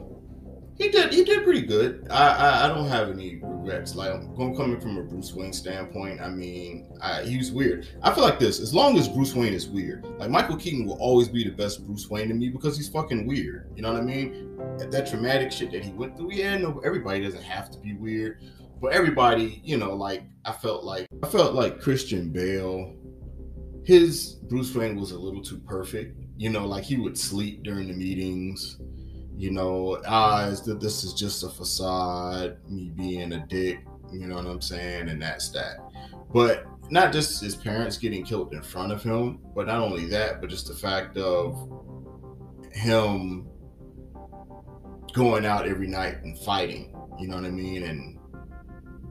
he 0.80 0.88
did 0.88 1.12
he 1.12 1.24
did 1.24 1.44
pretty 1.44 1.60
good. 1.60 2.06
I, 2.10 2.28
I, 2.28 2.64
I 2.64 2.68
don't 2.68 2.88
have 2.88 3.10
any 3.10 3.38
regrets. 3.42 3.94
Like 3.94 4.12
going 4.34 4.56
coming 4.56 4.80
from 4.80 4.96
a 4.96 5.02
Bruce 5.02 5.34
Wayne 5.34 5.52
standpoint, 5.52 6.22
I 6.22 6.28
mean, 6.28 6.88
I, 7.02 7.22
he 7.22 7.36
was 7.36 7.52
weird. 7.52 7.86
I 8.02 8.14
feel 8.14 8.24
like 8.24 8.38
this: 8.38 8.60
as 8.60 8.72
long 8.72 8.98
as 8.98 9.06
Bruce 9.06 9.34
Wayne 9.34 9.52
is 9.52 9.68
weird, 9.68 10.06
like 10.18 10.30
Michael 10.30 10.56
Keaton 10.56 10.86
will 10.86 10.98
always 10.98 11.28
be 11.28 11.44
the 11.44 11.50
best 11.50 11.86
Bruce 11.86 12.08
Wayne 12.08 12.28
to 12.28 12.34
me 12.34 12.48
because 12.48 12.78
he's 12.78 12.88
fucking 12.88 13.26
weird. 13.26 13.70
You 13.76 13.82
know 13.82 13.92
what 13.92 14.00
I 14.00 14.04
mean? 14.04 14.56
That 14.78 15.06
traumatic 15.06 15.52
shit 15.52 15.70
that 15.72 15.84
he 15.84 15.92
went 15.92 16.16
through. 16.16 16.32
Yeah, 16.32 16.56
no, 16.56 16.80
everybody 16.82 17.22
doesn't 17.22 17.42
have 17.42 17.70
to 17.72 17.78
be 17.78 17.92
weird, 17.92 18.42
but 18.80 18.94
everybody, 18.94 19.60
you 19.62 19.76
know, 19.76 19.94
like 19.94 20.22
I 20.46 20.52
felt 20.52 20.84
like 20.84 21.06
I 21.22 21.28
felt 21.28 21.54
like 21.54 21.80
Christian 21.80 22.30
Bale. 22.30 22.96
His 23.84 24.36
Bruce 24.48 24.74
Wayne 24.74 24.98
was 24.98 25.10
a 25.10 25.18
little 25.18 25.42
too 25.42 25.58
perfect. 25.58 26.18
You 26.38 26.48
know, 26.48 26.66
like 26.66 26.84
he 26.84 26.96
would 26.96 27.18
sleep 27.18 27.64
during 27.64 27.88
the 27.88 27.94
meetings 27.94 28.78
you 29.40 29.50
know, 29.50 29.98
ah, 30.06 30.36
eyes 30.36 30.60
that 30.62 30.80
this 30.80 31.02
is 31.02 31.14
just 31.14 31.42
a 31.44 31.48
facade, 31.48 32.58
me 32.68 32.90
being 32.94 33.32
a 33.32 33.46
dick, 33.46 33.80
you 34.12 34.26
know 34.26 34.34
what 34.34 34.44
I'm 34.44 34.60
saying, 34.60 35.08
and 35.08 35.22
that's 35.22 35.48
that. 35.52 35.78
But 36.30 36.66
not 36.90 37.10
just 37.10 37.42
his 37.42 37.56
parents 37.56 37.96
getting 37.96 38.22
killed 38.22 38.52
in 38.52 38.62
front 38.62 38.92
of 38.92 39.02
him, 39.02 39.38
but 39.54 39.66
not 39.66 39.78
only 39.78 40.04
that, 40.06 40.42
but 40.42 40.50
just 40.50 40.68
the 40.68 40.74
fact 40.74 41.16
of 41.16 41.56
him 42.70 43.48
going 45.14 45.46
out 45.46 45.66
every 45.66 45.86
night 45.86 46.22
and 46.22 46.38
fighting, 46.40 46.94
you 47.18 47.26
know 47.26 47.36
what 47.36 47.46
I 47.46 47.50
mean? 47.50 47.84
And 47.84 48.18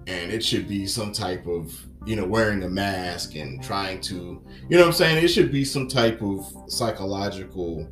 and 0.06 0.32
it 0.32 0.46
should 0.46 0.68
be 0.68 0.86
some 0.86 1.12
type 1.12 1.48
of, 1.48 1.74
you 2.06 2.16
know, 2.16 2.26
wearing 2.26 2.62
a 2.64 2.70
mask 2.70 3.36
and 3.36 3.64
trying 3.64 4.00
to, 4.02 4.44
you 4.70 4.78
know 4.78 4.80
what 4.80 4.88
I'm 4.88 4.94
saying? 4.94 5.24
It 5.24 5.28
should 5.30 5.52
be 5.52 5.66
some 5.66 5.88
type 5.88 6.22
of 6.22 6.46
psychological 6.68 7.90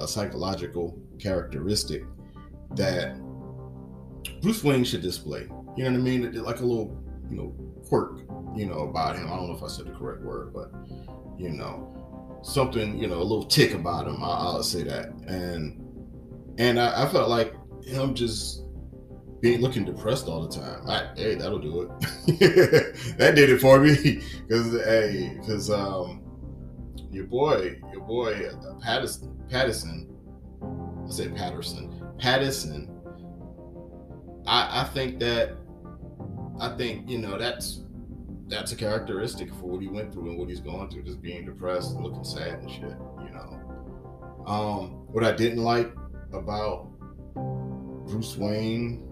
a 0.00 0.06
psychological 0.06 0.98
characteristic 1.18 2.04
that 2.72 3.16
Bruce 4.42 4.62
Wayne 4.62 4.84
should 4.84 5.02
display. 5.02 5.48
You 5.76 5.84
know 5.84 5.90
what 5.90 6.00
I 6.00 6.02
mean? 6.02 6.32
Like 6.42 6.60
a 6.60 6.64
little, 6.64 7.02
you 7.30 7.36
know, 7.36 7.54
quirk, 7.88 8.20
you 8.54 8.66
know, 8.66 8.80
about 8.88 9.16
him. 9.16 9.26
I 9.26 9.36
don't 9.36 9.48
know 9.48 9.56
if 9.56 9.62
I 9.62 9.68
said 9.68 9.86
the 9.86 9.92
correct 9.92 10.22
word, 10.22 10.52
but 10.52 10.70
you 11.38 11.50
know, 11.50 12.40
something, 12.42 12.98
you 12.98 13.08
know, 13.08 13.18
a 13.18 13.22
little 13.22 13.44
tick 13.44 13.74
about 13.74 14.06
him. 14.06 14.22
I'll, 14.22 14.56
I'll 14.56 14.62
say 14.62 14.82
that. 14.84 15.08
And 15.26 15.82
and 16.58 16.80
I, 16.80 17.04
I, 17.04 17.08
felt 17.08 17.28
like 17.28 17.54
him 17.84 18.14
just 18.14 18.62
being 19.40 19.60
looking 19.60 19.84
depressed 19.84 20.26
all 20.26 20.46
the 20.46 20.58
time. 20.58 20.88
I, 20.88 21.08
hey, 21.14 21.34
that'll 21.34 21.58
do 21.58 21.82
it. 21.82 21.88
that 23.18 23.34
did 23.34 23.50
it 23.50 23.60
for 23.60 23.78
me. 23.80 24.22
Cause 24.48 24.72
hey, 24.84 25.38
cause 25.46 25.70
um, 25.70 26.22
your 27.10 27.24
boy, 27.24 27.78
your 27.92 28.02
boy 28.02 28.46
uh, 28.46 28.74
Patterson, 28.80 29.36
Patterson 29.50 30.15
I 31.06 31.10
said 31.10 31.36
Patterson. 31.36 32.02
Patterson. 32.18 32.90
I, 34.46 34.82
I 34.82 34.84
think 34.84 35.18
that 35.20 35.56
I 36.60 36.76
think 36.76 37.08
you 37.08 37.18
know 37.18 37.38
that's 37.38 37.82
that's 38.48 38.72
a 38.72 38.76
characteristic 38.76 39.50
for 39.54 39.66
what 39.66 39.82
he 39.82 39.88
went 39.88 40.12
through 40.12 40.30
and 40.30 40.38
what 40.38 40.48
he's 40.48 40.60
going 40.60 40.88
through, 40.90 41.02
just 41.02 41.20
being 41.20 41.44
depressed 41.44 41.94
and 41.94 42.04
looking 42.04 42.24
sad 42.24 42.60
and 42.60 42.70
shit. 42.70 42.96
You 43.24 43.30
know. 43.32 44.44
Um, 44.46 44.90
what 45.12 45.24
I 45.24 45.32
didn't 45.32 45.62
like 45.62 45.92
about 46.32 46.88
Bruce 48.06 48.36
Wayne. 48.36 49.02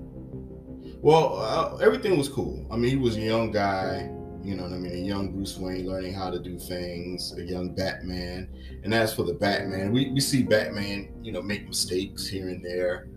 Well, 1.03 1.39
uh, 1.39 1.77
everything 1.79 2.17
was 2.17 2.29
cool. 2.29 2.67
I 2.71 2.77
mean, 2.77 2.91
he 2.91 2.97
was 2.97 3.17
a 3.17 3.21
young 3.21 3.51
guy 3.51 4.11
you 4.45 4.55
know 4.55 4.65
what 4.65 4.73
I 4.73 4.77
mean? 4.77 4.93
A 4.93 5.07
young 5.07 5.33
Bruce 5.33 5.57
Wayne 5.57 5.89
learning 5.89 6.13
how 6.13 6.29
to 6.31 6.39
do 6.39 6.59
things, 6.59 7.35
a 7.39 7.43
young 7.43 7.75
Batman. 7.75 8.49
And 8.85 8.93
as 8.93 9.15
for 9.15 9.23
the 9.23 9.33
Batman, 9.33 9.91
we, 9.91 10.11
we 10.11 10.21
see 10.21 10.43
Batman, 10.43 11.09
you 11.23 11.33
know, 11.33 11.41
make 11.41 11.67
mistakes 11.67 12.27
here 12.27 12.51
and 12.51 12.63
there. 12.63 13.09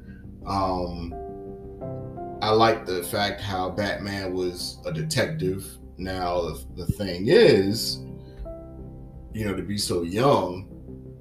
Um, 0.45 1.13
I 2.41 2.51
like 2.51 2.85
the 2.85 3.03
fact 3.03 3.41
how 3.41 3.69
Batman 3.69 4.33
was 4.33 4.79
a 4.85 4.93
detective. 4.93 5.67
Now, 5.97 6.41
the, 6.41 6.65
the 6.77 6.85
thing 6.93 7.27
is, 7.27 8.05
you 9.33 9.43
know, 9.43 9.53
to 9.53 9.63
be 9.63 9.77
so 9.77 10.03
young, 10.03 10.69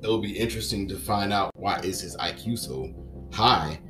it'll 0.05 0.23
be 0.23 0.39
interesting 0.39 0.87
to 0.89 0.97
find 0.97 1.33
out 1.33 1.51
why 1.57 1.81
is 1.81 2.01
his 2.01 2.17
IQ 2.19 2.59
so 2.59 2.95
high, 3.33 3.81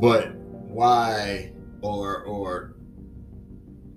but 0.00 0.34
why 0.34 1.52
or 1.82 2.24
or 2.24 2.74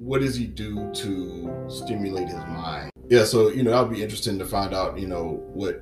what 0.04 0.20
does 0.20 0.36
he 0.36 0.46
do 0.46 0.92
to 0.94 1.66
stimulate 1.70 2.28
his 2.28 2.36
mind? 2.36 2.92
Yeah, 3.10 3.24
so 3.24 3.50
you 3.50 3.64
know, 3.64 3.72
that'll 3.72 3.88
be 3.88 4.04
interesting 4.04 4.38
to 4.40 4.46
find 4.46 4.74
out, 4.74 5.00
you 5.00 5.08
know, 5.08 5.42
what 5.54 5.82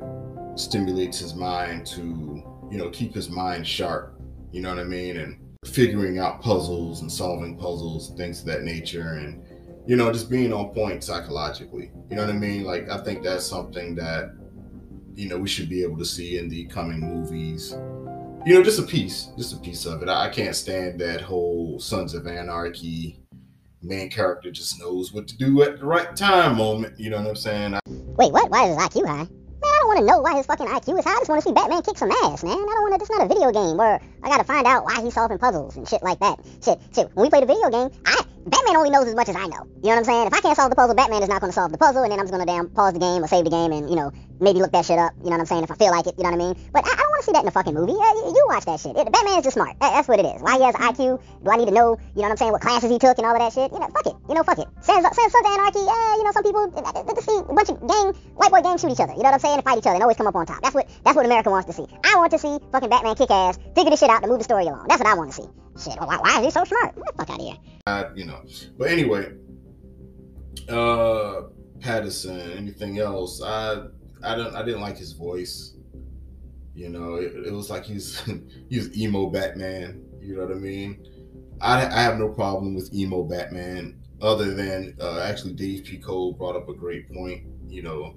stimulates 0.55 1.17
his 1.17 1.33
mind 1.33 1.87
to, 1.87 2.43
you 2.69 2.77
know, 2.77 2.89
keep 2.91 3.15
his 3.15 3.29
mind 3.29 3.65
sharp. 3.65 4.21
You 4.51 4.61
know 4.61 4.69
what 4.69 4.77
I 4.79 4.83
mean? 4.83 5.17
And 5.17 5.39
figuring 5.65 6.19
out 6.19 6.41
puzzles 6.41 7.01
and 7.01 7.11
solving 7.11 7.57
puzzles 7.57 8.09
and 8.09 8.17
things 8.17 8.41
of 8.41 8.45
that 8.45 8.63
nature 8.63 9.15
and 9.15 9.43
you 9.87 9.95
know, 9.95 10.11
just 10.13 10.29
being 10.29 10.53
on 10.53 10.69
point 10.69 11.03
psychologically. 11.03 11.91
You 12.09 12.15
know 12.15 12.25
what 12.25 12.35
I 12.35 12.37
mean? 12.37 12.63
Like 12.63 12.89
I 12.89 13.03
think 13.03 13.23
that's 13.23 13.45
something 13.45 13.95
that 13.95 14.35
you 15.15 15.27
know 15.29 15.39
we 15.39 15.47
should 15.47 15.67
be 15.69 15.81
able 15.81 15.97
to 15.97 16.05
see 16.05 16.37
in 16.37 16.47
the 16.47 16.65
coming 16.65 16.99
movies. 16.99 17.71
You 18.45 18.53
know, 18.53 18.63
just 18.63 18.79
a 18.79 18.83
piece, 18.83 19.29
just 19.37 19.53
a 19.53 19.57
piece 19.57 19.87
of 19.87 20.03
it. 20.03 20.09
I 20.09 20.29
can't 20.29 20.55
stand 20.55 20.99
that 21.01 21.21
whole 21.21 21.79
Sons 21.79 22.13
of 22.13 22.27
Anarchy 22.27 23.21
main 23.81 24.09
character 24.09 24.51
just 24.51 24.79
knows 24.79 25.13
what 25.13 25.27
to 25.27 25.38
do 25.38 25.61
at 25.63 25.79
the 25.79 25.85
right 25.85 26.15
time 26.15 26.57
moment. 26.57 27.00
You 27.00 27.09
know 27.09 27.17
what 27.17 27.27
I'm 27.27 27.35
saying? 27.35 27.73
I- 27.75 27.79
Wait, 27.88 28.31
what? 28.31 28.50
Why 28.50 28.65
is 28.67 28.75
his 28.75 28.77
IQ 28.77 29.07
high? 29.07 29.27
Man, 29.61 29.69
I 29.69 29.77
don't 29.79 29.88
want 29.89 30.00
to 30.00 30.05
know 30.05 30.19
why 30.21 30.35
his 30.38 30.45
fucking 30.45 30.67
IQ 30.67 31.00
is 31.00 31.05
high. 31.05 31.11
I 31.15 31.19
just 31.19 31.29
want 31.29 31.43
to 31.43 31.47
see 31.50 31.53
Batman 31.53 31.81
kick 31.83 31.97
some 31.97 32.11
ass, 32.11 32.43
man. 32.43 32.53
I 32.53 32.55
don't 32.55 32.81
want 32.89 32.93
to. 32.93 33.00
This 33.00 33.09
not 33.09 33.25
a 33.25 33.27
video 33.27 33.51
game 33.51 33.77
where 33.77 34.00
I 34.23 34.29
gotta 34.29 34.43
find 34.43 34.65
out 34.65 34.85
why 34.85 35.01
he's 35.01 35.13
solving 35.13 35.38
puzzles 35.38 35.77
and 35.77 35.88
shit 35.88 36.01
like 36.03 36.19
that. 36.19 36.39
Shit, 36.63 36.79
shit. 36.95 37.09
When 37.13 37.23
we 37.25 37.29
play 37.29 37.41
the 37.41 37.45
video 37.45 37.69
game, 37.69 37.89
I 38.05 38.21
Batman 38.45 38.75
only 38.77 38.89
knows 38.89 39.05
as 39.07 39.13
much 39.13 39.29
as 39.29 39.35
I 39.35 39.45
know. 39.45 39.65
You 39.83 39.89
know 39.89 39.89
what 39.89 39.97
I'm 39.97 40.03
saying? 40.03 40.27
If 40.27 40.33
I 40.33 40.41
can't 40.41 40.55
solve 40.57 40.71
the 40.71 40.75
puzzle, 40.75 40.95
Batman 40.95 41.21
is 41.21 41.29
not 41.29 41.41
to 41.41 41.51
solve 41.51 41.71
the 41.71 41.77
puzzle, 41.77 42.01
and 42.03 42.11
then 42.11 42.19
I'm 42.19 42.25
just 42.25 42.33
to 42.39 42.45
damn 42.45 42.69
pause 42.69 42.93
the 42.93 43.00
game 43.00 43.23
or 43.23 43.27
save 43.27 43.43
the 43.45 43.51
game 43.51 43.71
and, 43.71 43.88
you 43.89 43.95
know, 43.95 44.11
maybe 44.39 44.59
look 44.59 44.71
that 44.71 44.85
shit 44.85 44.97
up. 44.97 45.13
You 45.21 45.25
know 45.29 45.38
what 45.38 45.41
I'm 45.41 45.45
saying? 45.45 45.63
If 45.63 45.71
I 45.71 45.75
feel 45.75 45.91
like 45.91 46.07
it, 46.07 46.15
you 46.17 46.23
know 46.23 46.31
what 46.31 46.41
I 46.41 46.45
mean? 46.53 46.69
But 46.73 46.85
I, 46.85 46.89
I 46.89 46.95
don't 46.97 47.10
to 47.21 47.25
see 47.25 47.31
that 47.33 47.43
in 47.43 47.47
a 47.47 47.51
fucking 47.51 47.73
movie. 47.73 47.93
Uh, 47.93 48.13
you, 48.19 48.33
you, 48.35 48.45
watch 48.49 48.65
that 48.65 48.79
shit. 48.79 48.97
It, 48.97 49.11
Batman 49.11 49.37
is 49.37 49.43
just 49.43 49.55
smart. 49.55 49.79
That, 49.79 49.93
that's 49.93 50.07
what 50.07 50.19
it 50.19 50.25
is. 50.25 50.41
Why 50.41 50.57
he 50.57 50.63
has 50.63 50.75
IQ? 50.75 51.21
Do 51.43 51.51
I 51.51 51.57
need 51.57 51.69
to 51.69 51.75
know, 51.75 51.97
you 52.15 52.21
know 52.21 52.29
what 52.29 52.31
I'm 52.31 52.37
saying, 52.37 52.51
what 52.51 52.61
classes 52.61 52.89
he 52.89 52.99
took 52.99 53.17
and 53.17 53.25
all 53.25 53.33
of 53.33 53.39
that 53.39 53.53
shit? 53.53 53.71
You 53.71 53.79
know, 53.79 53.89
fuck 53.93 54.07
it. 54.07 54.15
You 54.27 54.35
know, 54.35 54.43
fuck 54.43 54.59
it. 54.59 54.67
Sans, 54.81 55.01
sans, 55.01 55.31
sans 55.31 55.45
anarchy, 55.45 55.85
uh, 55.85 56.15
you 56.17 56.23
know, 56.23 56.31
some 56.31 56.43
people, 56.43 56.63
uh, 56.75 57.21
see 57.21 57.37
a 57.37 57.53
bunch 57.53 57.69
of 57.69 57.79
gang, 57.87 58.13
white 58.35 58.51
boy 58.51 58.61
gangs 58.61 58.81
shoot 58.81 58.91
each 58.91 58.99
other. 58.99 59.13
You 59.13 59.23
know 59.23 59.31
what 59.31 59.39
I'm 59.39 59.39
saying? 59.39 59.55
And 59.55 59.63
fight 59.63 59.77
each 59.77 59.85
other 59.85 59.95
and 59.95 60.03
always 60.03 60.17
come 60.17 60.27
up 60.27 60.35
on 60.35 60.45
top. 60.45 60.61
That's 60.61 60.75
what 60.75 60.89
that's 61.03 61.15
what 61.15 61.25
America 61.25 61.49
wants 61.49 61.67
to 61.67 61.73
see. 61.73 61.85
I 62.03 62.15
want 62.17 62.31
to 62.31 62.39
see 62.39 62.57
fucking 62.71 62.89
Batman 62.89 63.15
kick 63.15 63.29
ass, 63.29 63.57
figure 63.75 63.91
this 63.91 63.99
shit 63.99 64.09
out 64.09 64.21
to 64.23 64.27
move 64.27 64.39
the 64.39 64.43
story 64.43 64.65
along. 64.65 64.87
That's 64.87 64.99
what 64.99 65.07
I 65.07 65.15
want 65.15 65.31
to 65.31 65.41
see. 65.41 65.47
Shit, 65.77 65.99
why, 65.99 66.17
why 66.17 66.39
is 66.39 66.45
he 66.45 66.51
so 66.51 66.63
smart? 66.63 66.95
Get 66.95 67.05
the 67.05 67.13
fuck 67.17 67.29
out 67.29 67.39
of 67.39 67.45
here. 67.45 68.11
You 68.15 68.25
know, 68.25 68.41
but 68.77 68.89
anyway, 68.89 69.33
uh, 70.69 71.43
Patterson. 71.79 72.39
Anything 72.51 72.99
else? 72.99 73.41
I 73.41 73.83
I 74.23 74.35
don't 74.35 74.55
I 74.55 74.63
didn't 74.63 74.81
like 74.81 74.97
his 74.97 75.13
voice. 75.13 75.75
You 76.73 76.89
know, 76.89 77.15
it, 77.15 77.47
it 77.47 77.51
was 77.53 77.69
like 77.69 77.83
he's 77.83 78.21
he's 78.69 78.97
emo 78.97 79.29
Batman. 79.29 80.03
You 80.21 80.37
know 80.37 80.45
what 80.45 80.55
I 80.55 80.59
mean? 80.59 81.05
I 81.59 81.85
I 81.85 82.01
have 82.01 82.17
no 82.17 82.29
problem 82.29 82.75
with 82.75 82.93
emo 82.93 83.23
Batman. 83.23 83.97
Other 84.21 84.53
than 84.53 84.95
uh, 85.01 85.21
actually, 85.21 85.53
Dave 85.53 85.83
P. 85.83 85.97
Cole 85.97 86.33
brought 86.33 86.55
up 86.55 86.69
a 86.69 86.73
great 86.73 87.11
point. 87.11 87.43
You 87.67 87.81
know, 87.81 88.15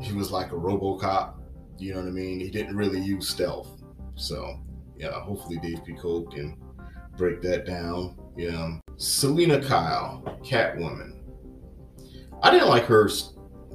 he 0.00 0.12
was 0.12 0.30
like 0.30 0.52
a 0.52 0.54
RoboCop 0.54 1.34
You 1.78 1.94
know 1.94 2.00
what 2.00 2.08
I 2.08 2.12
mean? 2.12 2.40
He 2.40 2.50
didn't 2.50 2.76
really 2.76 3.00
use 3.00 3.28
stealth. 3.28 3.82
So 4.14 4.58
yeah, 4.96 5.20
hopefully 5.20 5.58
Dave 5.58 5.84
Pico 5.84 6.22
can 6.22 6.56
break 7.16 7.42
that 7.42 7.66
down. 7.66 8.16
Yeah. 8.36 8.78
Selina 8.96 9.60
Kyle, 9.62 10.22
Catwoman. 10.44 11.20
I 12.42 12.50
didn't 12.50 12.68
like 12.68 12.84
her. 12.84 13.10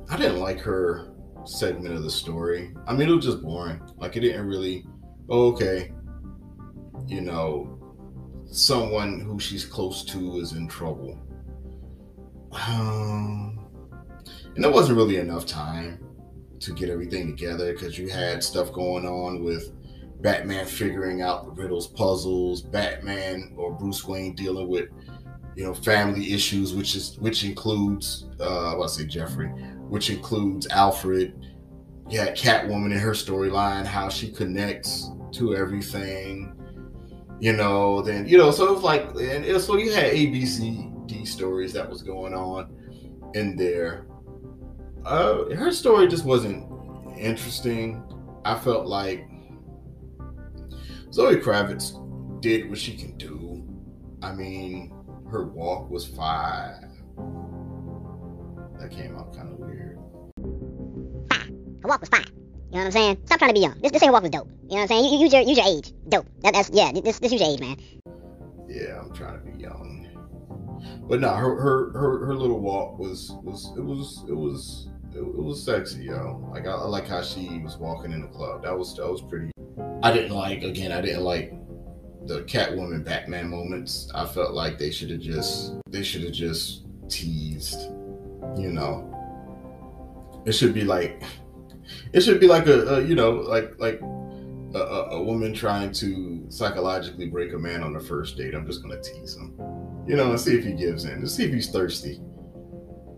I 0.09 0.17
didn't 0.17 0.39
like 0.39 0.59
her 0.61 1.13
segment 1.47 1.95
of 1.95 2.03
the 2.03 2.11
story. 2.11 2.73
I 2.87 2.93
mean, 2.93 3.09
it 3.09 3.15
was 3.15 3.25
just 3.25 3.41
boring. 3.41 3.81
Like 3.97 4.15
it 4.17 4.21
didn't 4.21 4.47
really. 4.47 4.85
Oh, 5.29 5.51
okay. 5.53 5.93
You 7.05 7.21
know, 7.21 7.77
someone 8.51 9.21
who 9.21 9.39
she's 9.39 9.65
close 9.65 10.03
to 10.05 10.37
is 10.37 10.53
in 10.53 10.67
trouble. 10.67 11.19
Um, 12.51 13.59
and 14.55 14.63
there 14.63 14.71
wasn't 14.71 14.97
really 14.97 15.17
enough 15.17 15.45
time 15.45 16.03
to 16.59 16.73
get 16.73 16.89
everything 16.89 17.35
together 17.35 17.73
because 17.73 17.97
you 17.97 18.09
had 18.09 18.43
stuff 18.43 18.71
going 18.71 19.05
on 19.05 19.43
with 19.43 19.71
Batman 20.21 20.65
figuring 20.65 21.21
out 21.21 21.45
the 21.45 21.61
riddles, 21.61 21.87
puzzles, 21.87 22.61
Batman 22.61 23.53
or 23.57 23.73
Bruce 23.73 24.05
Wayne 24.05 24.33
dealing 24.35 24.67
with 24.67 24.89
you 25.55 25.63
know 25.63 25.73
family 25.73 26.33
issues, 26.33 26.73
which 26.73 26.95
is 26.95 27.17
which 27.19 27.43
includes 27.43 28.27
uh, 28.39 28.71
I 28.71 28.75
want 28.75 28.89
to 28.91 28.95
say 28.95 29.05
Jeffrey, 29.05 29.51
which 29.89 30.09
includes 30.09 30.67
Alfred. 30.67 31.33
You 32.09 32.19
had 32.19 32.37
Catwoman 32.37 32.91
in 32.91 32.99
her 32.99 33.11
storyline, 33.11 33.85
how 33.85 34.09
she 34.09 34.31
connects 34.31 35.09
to 35.33 35.55
everything. 35.55 36.53
You 37.39 37.53
know, 37.53 38.01
then 38.01 38.27
you 38.27 38.37
know, 38.37 38.51
so 38.51 38.67
it 38.67 38.73
was 38.73 38.83
like, 38.83 39.09
and 39.19 39.61
so 39.61 39.77
you 39.77 39.91
had 39.91 40.05
A, 40.05 40.25
B, 40.27 40.45
C, 40.45 40.89
D 41.05 41.25
stories 41.25 41.73
that 41.73 41.89
was 41.89 42.01
going 42.01 42.33
on 42.33 42.73
in 43.33 43.55
there. 43.55 44.07
Uh, 45.05 45.49
her 45.55 45.71
story 45.71 46.07
just 46.07 46.25
wasn't 46.25 46.65
interesting. 47.17 48.03
I 48.43 48.55
felt 48.55 48.87
like 48.87 49.27
Zoe 51.11 51.35
Kravitz 51.37 52.41
did 52.41 52.69
what 52.69 52.77
she 52.77 52.95
can 52.95 53.17
do. 53.17 53.63
I 54.21 54.33
mean, 54.33 54.93
her 55.29 55.45
walk 55.45 55.89
was 55.89 56.05
fine. 56.05 56.86
That 58.79 58.91
came 58.91 59.15
out 59.15 59.35
kind 59.35 59.51
of 59.51 59.59
weird. 59.59 59.97
Fine. 61.31 61.79
Her 61.81 61.87
walk 61.87 62.01
was 62.01 62.09
fine. 62.09 62.25
You 62.25 62.73
know 62.73 62.79
what 62.79 62.85
I'm 62.85 62.91
saying? 62.91 63.17
Stop 63.25 63.39
trying 63.39 63.49
to 63.49 63.53
be 63.53 63.61
young. 63.61 63.79
This 63.81 63.91
this 63.91 64.03
ain't 64.03 64.11
walk 64.11 64.23
was 64.23 64.31
dope. 64.31 64.49
You 64.63 64.75
know 64.75 64.75
what 64.75 64.81
I'm 64.81 64.87
saying? 64.87 65.13
You, 65.13 65.19
use 65.19 65.33
your 65.33 65.41
use 65.41 65.57
your 65.57 65.67
age. 65.67 65.93
Dope. 66.09 66.27
That, 66.41 66.53
that's 66.53 66.69
yeah. 66.71 66.91
This 66.91 67.19
this 67.19 67.31
use 67.31 67.41
your 67.41 67.49
age, 67.49 67.59
man. 67.59 67.77
Yeah, 68.67 68.99
I'm 69.01 69.13
trying 69.13 69.39
to 69.39 69.45
be 69.45 69.61
young. 69.61 70.07
But 71.07 71.21
no, 71.21 71.33
her 71.33 71.55
her 71.55 71.91
her, 71.93 72.25
her 72.25 72.35
little 72.35 72.59
walk 72.59 72.99
was 72.99 73.31
was 73.43 73.73
it 73.77 73.83
was 73.83 74.25
it 74.27 74.35
was 74.35 74.89
it, 75.13 75.19
it 75.19 75.43
was 75.43 75.63
sexy, 75.63 76.03
yo. 76.03 76.45
Like 76.51 76.67
I, 76.67 76.71
I 76.71 76.85
like 76.85 77.07
how 77.07 77.21
she 77.21 77.59
was 77.59 77.77
walking 77.77 78.11
in 78.11 78.21
the 78.21 78.27
club. 78.27 78.63
That 78.63 78.77
was 78.77 78.95
that 78.97 79.09
was 79.09 79.21
pretty. 79.21 79.51
I 80.03 80.11
didn't 80.11 80.35
like 80.35 80.63
again. 80.63 80.91
I 80.91 81.01
didn't 81.01 81.23
like 81.23 81.53
the 82.25 82.41
Catwoman 82.43 83.05
Batman 83.05 83.49
moments. 83.49 84.11
I 84.13 84.25
felt 84.25 84.53
like 84.53 84.77
they 84.77 84.91
should 84.91 85.09
have 85.09 85.21
just 85.21 85.75
they 85.89 86.03
should 86.03 86.23
have 86.23 86.33
just 86.33 86.83
teased. 87.09 87.89
You 88.57 88.71
know, 88.71 89.13
it 90.45 90.53
should 90.53 90.73
be 90.73 90.83
like 90.83 91.23
it 92.13 92.21
should 92.21 92.39
be 92.39 92.47
like 92.47 92.67
a, 92.67 92.95
a 92.95 93.01
you 93.03 93.15
know 93.15 93.31
like 93.31 93.79
like 93.79 94.01
a, 94.73 94.79
a, 94.79 95.23
woman 95.23 95.53
trying 95.53 95.91
to 95.93 96.45
psychologically 96.49 97.27
break 97.27 97.53
a 97.53 97.57
man 97.57 97.83
on 97.83 97.93
the 97.93 97.99
first 97.99 98.37
date. 98.37 98.53
I'm 98.53 98.65
just 98.65 98.81
gonna 98.81 99.01
tease 99.01 99.35
him, 99.35 99.55
you 100.05 100.15
know, 100.15 100.31
and 100.31 100.39
see 100.39 100.55
if 100.57 100.65
he 100.65 100.73
gives 100.73 101.05
in, 101.05 101.21
to 101.21 101.27
see 101.27 101.45
if 101.45 101.53
he's 101.53 101.69
thirsty. 101.69 102.19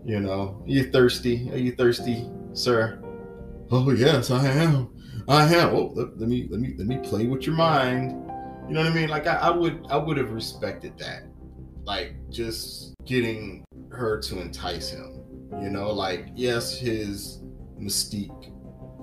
You 0.04 0.20
know, 0.20 0.62
are 0.62 0.68
you 0.68 0.90
thirsty? 0.90 1.50
Are 1.52 1.58
you 1.58 1.72
thirsty, 1.72 2.28
sir? 2.52 3.02
Oh 3.70 3.90
yes, 3.90 4.30
I 4.30 4.46
am. 4.46 4.90
I 5.28 5.44
am. 5.54 5.74
Oh, 5.74 5.92
let, 5.94 6.18
let 6.18 6.28
me 6.28 6.48
let 6.50 6.60
me 6.60 6.74
let 6.76 6.86
me 6.86 6.98
play 6.98 7.26
with 7.26 7.46
your 7.46 7.54
mind. 7.56 8.12
You 8.68 8.74
know 8.74 8.82
what 8.82 8.90
I 8.90 8.94
mean? 8.94 9.08
Like 9.08 9.26
I, 9.26 9.34
I 9.36 9.50
would 9.50 9.86
I 9.90 9.96
would 9.96 10.16
have 10.16 10.30
respected 10.30 10.96
that. 10.98 11.24
Like 11.84 12.14
just 12.30 12.94
getting 13.04 13.64
her 13.90 14.20
to 14.20 14.40
entice 14.40 14.90
him. 14.90 15.20
You 15.60 15.70
know, 15.70 15.90
like 15.90 16.28
yes, 16.34 16.78
his 16.78 17.40
mystique 17.78 18.52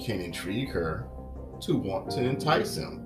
can 0.04 0.22
intrigue 0.22 0.70
her 0.70 1.08
to 1.62 1.76
want 1.76 2.10
to 2.12 2.24
entice 2.24 2.78
him. 2.78 3.04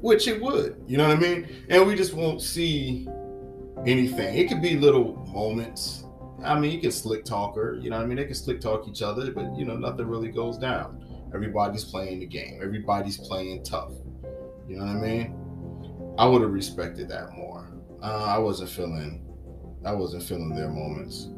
Which 0.00 0.28
it 0.28 0.40
would. 0.40 0.82
You 0.86 0.96
know 0.98 1.08
what 1.08 1.16
I 1.16 1.20
mean? 1.20 1.48
And 1.68 1.86
we 1.86 1.94
just 1.94 2.14
won't 2.14 2.40
see 2.40 3.06
anything. 3.86 4.36
It 4.36 4.48
could 4.48 4.62
be 4.62 4.76
little 4.76 5.16
moments. 5.32 6.04
I 6.42 6.58
mean, 6.58 6.72
you 6.72 6.80
can 6.80 6.90
slick 6.90 7.24
talk 7.24 7.54
her, 7.56 7.74
you 7.74 7.90
know 7.90 7.98
what 7.98 8.04
I 8.04 8.06
mean? 8.06 8.16
They 8.16 8.24
can 8.24 8.34
slick 8.34 8.60
talk 8.60 8.88
each 8.88 9.02
other, 9.02 9.30
but 9.30 9.54
you 9.56 9.66
know, 9.66 9.76
nothing 9.76 10.06
really 10.06 10.30
goes 10.30 10.56
down. 10.56 11.04
Everybody's 11.34 11.84
playing 11.84 12.20
the 12.20 12.26
game. 12.26 12.60
Everybody's 12.62 13.18
playing 13.18 13.62
tough. 13.62 13.92
You 14.66 14.76
know 14.76 14.86
what 14.86 14.96
I 14.96 15.00
mean? 15.00 15.36
I 16.18 16.26
would 16.26 16.42
have 16.42 16.50
respected 16.50 17.08
that 17.10 17.32
more. 17.32 17.70
Uh, 18.02 18.24
I 18.24 18.38
wasn't 18.38 18.70
feeling, 18.70 19.26
I 19.84 19.92
wasn't 19.92 20.22
feeling 20.22 20.54
their 20.54 20.70
moments. 20.70 21.28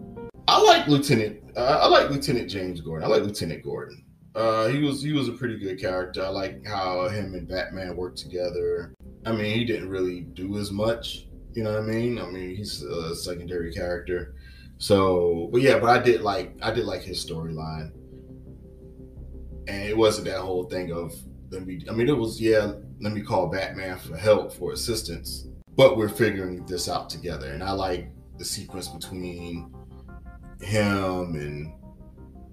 I 0.49 0.61
like 0.63 0.87
Lieutenant. 0.89 1.41
Uh, 1.57 1.79
I 1.83 1.89
like 1.89 2.11
Lieutenant 2.11 2.51
James 2.51 2.81
Gordon. 2.81 3.05
I 3.07 3.11
like 3.11 3.23
Lieutenant 3.23 3.63
Gordon. 3.63 4.05
Uh, 4.35 4.69
he 4.69 4.79
was 4.79 5.03
he 5.03 5.13
was 5.13 5.29
a 5.29 5.33
pretty 5.33 5.59
good 5.59 5.81
character. 5.81 6.25
I 6.25 6.29
like 6.29 6.67
how 6.67 7.09
him 7.09 7.35
and 7.35 7.47
Batman 7.47 7.97
worked 7.97 8.19
together. 8.19 8.95
I 9.25 9.33
mean, 9.33 9.55
he 9.55 9.65
didn't 9.65 9.89
really 9.89 10.21
do 10.21 10.59
as 10.59 10.71
much. 10.71 11.27
You 11.55 11.65
know 11.65 11.73
what 11.73 11.83
I 11.83 11.87
mean? 11.87 12.19
I 12.19 12.27
mean, 12.27 12.57
he's 12.57 12.83
a 12.83 13.15
secondary 13.15 13.73
character. 13.73 14.35
So, 14.79 15.49
but 15.53 15.61
yeah, 15.61 15.79
but 15.79 15.91
I 15.91 15.99
did 16.03 16.23
like 16.23 16.57
I 16.63 16.73
did 16.73 16.87
like 16.87 17.03
his 17.03 17.25
storyline 17.25 17.93
and 19.69 19.89
it 19.89 19.97
wasn't 19.97 20.27
that 20.27 20.41
whole 20.41 20.65
thing 20.65 20.93
of 20.93 21.15
let 21.51 21.67
me. 21.67 21.85
I 21.89 21.93
mean, 21.93 22.09
it 22.09 22.17
was 22.17 22.41
yeah. 22.41 22.73
Let 23.01 23.13
me 23.13 23.21
call 23.21 23.49
Batman 23.49 23.99
for 23.99 24.17
help 24.17 24.53
for 24.53 24.73
assistance, 24.73 25.49
but 25.77 25.97
we're 25.97 26.09
figuring 26.09 26.65
this 26.67 26.89
out 26.89 27.11
together. 27.11 27.53
And 27.53 27.63
I 27.63 27.73
like 27.73 28.11
the 28.39 28.45
sequence 28.45 28.89
between 28.89 29.73
him 30.63 31.35
and 31.35 31.73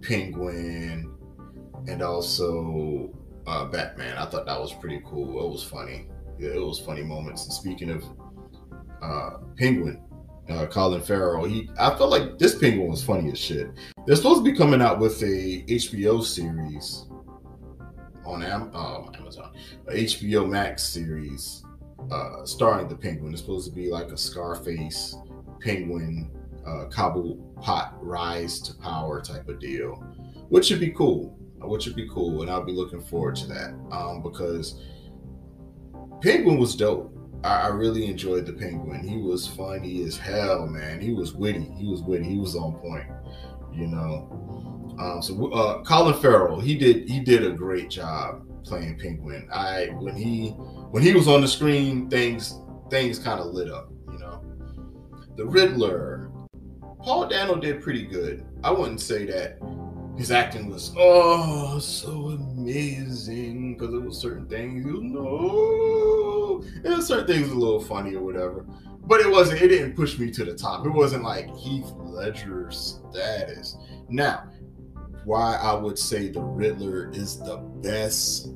Penguin, 0.01 1.13
and 1.87 2.01
also 2.01 3.13
uh, 3.47 3.65
Batman. 3.65 4.17
I 4.17 4.25
thought 4.25 4.45
that 4.45 4.59
was 4.59 4.73
pretty 4.73 5.01
cool. 5.05 5.45
It 5.45 5.49
was 5.49 5.63
funny. 5.63 6.07
Yeah, 6.39 6.51
it 6.51 6.61
was 6.61 6.79
funny 6.79 7.03
moments. 7.03 7.45
And 7.45 7.53
speaking 7.53 7.89
of 7.89 8.03
uh, 9.01 9.37
Penguin, 9.57 10.01
uh, 10.49 10.65
Colin 10.67 11.01
Farrell. 11.01 11.45
He, 11.45 11.69
I 11.79 11.95
felt 11.95 12.09
like 12.09 12.37
this 12.37 12.57
penguin 12.57 12.89
was 12.89 13.03
funny 13.03 13.31
as 13.31 13.39
shit. 13.39 13.71
They're 14.05 14.15
supposed 14.15 14.43
to 14.43 14.51
be 14.51 14.57
coming 14.57 14.81
out 14.81 14.99
with 14.99 15.21
a 15.21 15.63
HBO 15.67 16.23
series 16.23 17.05
on 18.25 18.43
Am- 18.43 18.71
uh, 18.73 19.03
Amazon, 19.17 19.53
a 19.87 19.93
HBO 19.93 20.49
Max 20.49 20.83
series 20.83 21.63
uh, 22.11 22.45
starring 22.45 22.87
the 22.87 22.95
penguin. 22.95 23.33
It's 23.33 23.41
supposed 23.41 23.69
to 23.69 23.75
be 23.75 23.89
like 23.89 24.07
a 24.07 24.17
Scarface 24.17 25.15
penguin, 25.61 26.31
uh, 26.65 26.85
pot 27.61 27.97
rise 28.01 28.59
to 28.61 28.73
power 28.75 29.21
type 29.21 29.47
of 29.47 29.59
deal, 29.59 29.95
which 30.49 30.65
should 30.65 30.79
be 30.79 30.91
cool. 30.91 31.35
Which 31.61 31.83
should 31.83 31.95
be 31.95 32.07
cool, 32.09 32.41
and 32.41 32.49
I'll 32.49 32.63
be 32.63 32.71
looking 32.71 33.01
forward 33.01 33.35
to 33.37 33.47
that 33.47 33.71
um, 33.91 34.23
because 34.23 34.81
Penguin 36.21 36.57
was 36.57 36.75
dope. 36.75 37.13
I, 37.43 37.63
I 37.63 37.67
really 37.67 38.05
enjoyed 38.05 38.45
the 38.45 38.53
Penguin. 38.53 39.05
He 39.05 39.17
was 39.17 39.45
funny 39.45 40.03
as 40.03 40.17
hell, 40.17 40.67
man. 40.67 41.01
He 41.01 41.13
was 41.13 41.33
witty. 41.33 41.69
He 41.77 41.85
was 41.85 42.01
witty. 42.01 42.25
He 42.25 42.37
was 42.37 42.55
on 42.55 42.77
point. 42.79 43.07
You 43.73 43.87
know. 43.87 44.95
Um, 44.99 45.21
so 45.21 45.51
uh, 45.51 45.83
Colin 45.83 46.19
Farrell, 46.21 46.59
he 46.59 46.77
did 46.77 47.09
he 47.09 47.19
did 47.19 47.45
a 47.45 47.51
great 47.51 47.89
job 47.89 48.45
playing 48.63 48.97
Penguin. 48.99 49.47
I 49.51 49.87
when 49.99 50.15
he 50.15 50.49
when 50.91 51.03
he 51.03 51.13
was 51.13 51.27
on 51.27 51.41
the 51.41 51.47
screen, 51.47 52.09
things 52.09 52.59
things 52.89 53.19
kind 53.19 53.39
of 53.39 53.47
lit 53.47 53.69
up. 53.69 53.91
You 54.11 54.19
know. 54.19 54.43
The 55.37 55.45
Riddler, 55.45 56.28
Paul 56.99 57.27
Dano 57.27 57.55
did 57.55 57.81
pretty 57.81 58.05
good. 58.05 58.45
I 58.63 58.71
wouldn't 58.71 59.01
say 59.01 59.25
that 59.25 59.59
his 60.17 60.31
acting 60.31 60.69
was 60.69 60.93
oh 60.97 61.79
so 61.79 62.29
amazing 62.29 63.75
because 63.75 63.91
there 63.91 64.01
was 64.01 64.17
certain 64.17 64.47
things 64.47 64.85
you 64.85 65.01
know 65.01 66.61
and 66.83 67.01
certain 67.01 67.25
things 67.25 67.49
a 67.49 67.55
little 67.55 67.79
funny 67.79 68.15
or 68.15 68.23
whatever. 68.23 68.65
But 69.05 69.21
it 69.21 69.31
wasn't 69.31 69.61
it 69.61 69.69
didn't 69.69 69.95
push 69.95 70.19
me 70.19 70.29
to 70.31 70.43
the 70.43 70.55
top. 70.55 70.85
It 70.85 70.89
wasn't 70.89 71.23
like 71.23 71.55
heath 71.55 71.91
ledger 71.97 72.69
status. 72.69 73.77
Now 74.09 74.49
why 75.25 75.55
i 75.61 75.73
would 75.73 75.99
say 75.99 76.29
the 76.29 76.41
riddler 76.41 77.11
is 77.13 77.39
the 77.39 77.57
best 77.83 78.49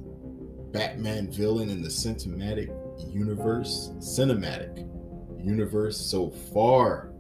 batman 0.72 1.32
villain 1.32 1.70
in 1.70 1.82
the 1.82 1.90
cinematic 1.90 2.70
universe 3.14 3.92
cinematic 4.00 4.90
universe 5.38 5.98
so 5.98 6.30
far 6.54 7.13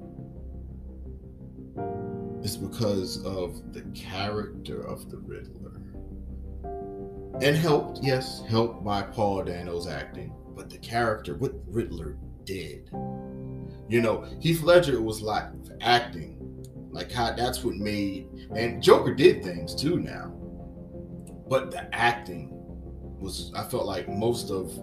is 2.44 2.58
because 2.58 3.24
of 3.26 3.74
the 3.74 3.82
character 3.94 4.86
of 4.86 5.10
the 5.10 5.18
Riddler. 5.18 5.82
And 7.42 7.56
helped, 7.56 8.04
yes, 8.04 8.44
helped 8.48 8.84
by 8.84 9.02
Paul 9.02 9.44
Dano's 9.44 9.88
acting, 9.88 10.34
but 10.56 10.70
the 10.70 10.78
character, 10.78 11.36
what 11.36 11.54
Riddler 11.68 12.18
did. 12.46 12.90
You 13.90 14.02
know, 14.02 14.26
Heath 14.40 14.62
Ledger 14.62 15.02
was 15.02 15.22
like 15.22 15.46
acting, 15.82 16.38
like 16.92 17.12
how 17.12 17.34
that's 17.34 17.64
what 17.64 17.76
made, 17.76 18.28
and 18.56 18.84
Joker 18.84 19.14
did 19.16 19.44
things 19.44 19.74
too 19.76 20.00
now. 20.00 20.32
but 21.50 21.72
the 21.72 21.94
acting 21.94 22.50
was 23.20 23.52
I 23.56 23.64
felt 23.64 23.86
like 23.86 24.10
most 24.10 24.50
of 24.52 24.74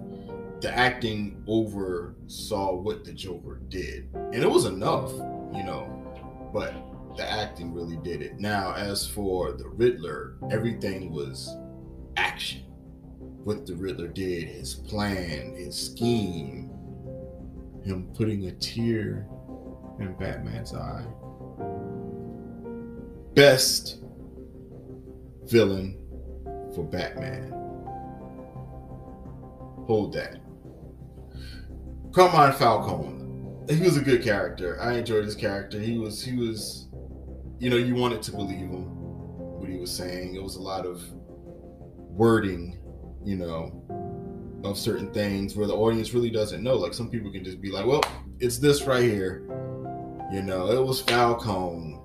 the 0.61 0.73
acting 0.77 1.43
oversaw 1.47 2.75
what 2.75 3.05
the 3.05 3.13
Joker 3.13 3.61
did. 3.69 4.09
And 4.15 4.37
it 4.37 4.51
was 4.51 4.67
enough, 4.67 5.11
you 5.55 5.65
know, 5.65 6.51
but 6.53 6.73
the 7.17 7.31
acting 7.31 7.75
really 7.75 7.97
did 7.99 8.23
it. 8.23 8.39
Now, 8.39 8.75
as 8.75 9.07
for 9.07 9.53
the 9.53 9.69
Riddler, 9.69 10.37
everything 10.51 11.13
was 11.13 11.57
action. 12.17 12.63
What 13.45 13.67
the 13.67 13.75
Riddler 13.75 14.09
did, 14.09 14.49
his 14.49 14.75
plan, 14.75 15.55
his 15.55 15.75
scheme, 15.75 16.71
him 17.85 18.11
putting 18.15 18.47
a 18.47 18.53
tear 18.53 19.27
in 19.99 20.15
Batman's 20.19 20.75
eye. 20.75 21.05
Best 23.35 24.03
villain 25.45 25.97
for 26.75 26.85
Batman. 26.85 27.51
Hold 29.87 30.13
that. 30.13 30.41
Carmine 32.13 32.53
Falcone. 32.53 33.17
He 33.69 33.83
was 33.83 33.97
a 33.97 34.01
good 34.01 34.23
character. 34.23 34.81
I 34.81 34.95
enjoyed 34.95 35.25
his 35.25 35.37
character. 35.37 35.79
He 35.79 35.97
was 35.97 36.23
he 36.23 36.37
was 36.37 36.89
you 37.61 37.69
know, 37.69 37.77
you 37.77 37.95
wanted 37.95 38.23
to 38.23 38.33
believe 38.33 38.71
him 38.71 38.87
what 39.61 39.69
he 39.69 39.77
was 39.77 39.95
saying. 39.95 40.35
It 40.35 40.43
was 40.43 40.57
a 40.57 40.63
lot 40.63 40.87
of 40.87 41.03
wording, 42.09 42.79
you 43.23 43.37
know, 43.37 43.85
of 44.65 44.79
certain 44.79 45.13
things 45.13 45.55
where 45.55 45.67
the 45.67 45.75
audience 45.75 46.15
really 46.15 46.31
doesn't 46.31 46.63
know. 46.63 46.75
Like 46.75 46.95
some 46.95 47.11
people 47.11 47.31
can 47.31 47.45
just 47.45 47.61
be 47.61 47.71
like, 47.71 47.85
well, 47.85 48.03
it's 48.41 48.57
this 48.57 48.85
right 48.85 49.03
here. 49.03 49.43
You 50.33 50.43
know, 50.43 50.71
it 50.71 50.83
was 50.83 51.03
Falcone. 51.03 52.01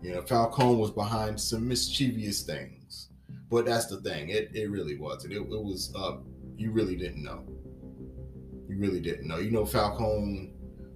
You 0.00 0.14
know, 0.14 0.22
Falcone 0.22 0.76
was 0.76 0.92
behind 0.92 1.40
some 1.40 1.66
mischievous 1.66 2.42
things. 2.42 3.08
But 3.50 3.66
that's 3.66 3.86
the 3.86 4.00
thing. 4.02 4.28
It 4.28 4.50
it 4.54 4.70
really 4.70 4.96
wasn't. 4.96 5.32
It, 5.32 5.38
it 5.38 5.48
was 5.48 5.92
uh 5.96 6.18
you 6.56 6.70
really 6.70 6.94
didn't 6.94 7.24
know. 7.24 7.42
You 8.68 8.78
really 8.78 9.00
didn't 9.00 9.26
know. 9.26 9.38
You 9.38 9.50
know 9.50 9.66
Falcone 9.66 10.52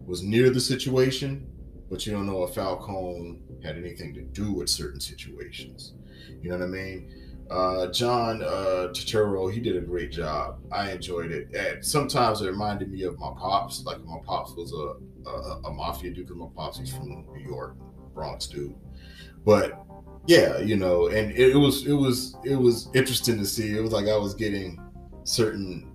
was 0.07 0.23
near 0.23 0.51
the 0.51 0.61
situation, 0.61 1.49
but 1.91 2.07
you 2.07 2.13
don't 2.13 2.27
know 2.27 2.45
if 2.45 2.55
Falcone 2.55 3.41
had 3.65 3.77
anything 3.77 4.15
to 4.15 4.23
do 4.23 4.53
with 4.53 4.69
certain 4.69 5.01
situations. 5.01 5.95
You 6.43 6.51
know 6.51 6.59
what 6.59 6.65
I 6.65 6.69
mean? 6.69 7.11
Uh, 7.51 7.87
John 7.89 8.43
uh, 8.43 8.89
Turturro, 8.93 9.53
he 9.53 9.61
did 9.61 9.77
a 9.77 9.81
great 9.81 10.11
job. 10.11 10.59
I 10.73 10.91
enjoyed 10.93 11.31
it. 11.31 11.55
And 11.55 11.85
sometimes 11.85 12.41
it 12.41 12.47
reminded 12.47 12.91
me 12.91 13.03
of 13.03 13.19
my 13.19 13.33
pops. 13.37 13.85
Like 13.85 14.03
my 14.05 14.19
pops 14.25 14.53
was 14.55 14.73
a 14.73 15.29
a, 15.29 15.61
a 15.65 15.73
mafia 15.73 16.11
dude. 16.11 16.29
Cause 16.29 16.37
my 16.37 16.49
pops 16.55 16.79
he's 16.79 16.95
from 16.95 17.27
New 17.33 17.45
York, 17.45 17.77
Bronx 18.15 18.47
dude. 18.47 18.75
But 19.45 19.85
yeah, 20.27 20.59
you 20.59 20.77
know, 20.77 21.09
and 21.09 21.33
it, 21.33 21.51
it 21.51 21.57
was 21.57 21.87
it 21.87 21.93
was 21.93 22.37
it 22.45 22.57
was 22.57 22.89
interesting 22.95 23.39
to 23.39 23.47
see. 23.47 23.77
It 23.77 23.81
was 23.81 23.93
like 23.93 24.09
I 24.09 24.17
was 24.17 24.35
getting 24.35 24.81
certain 25.25 25.91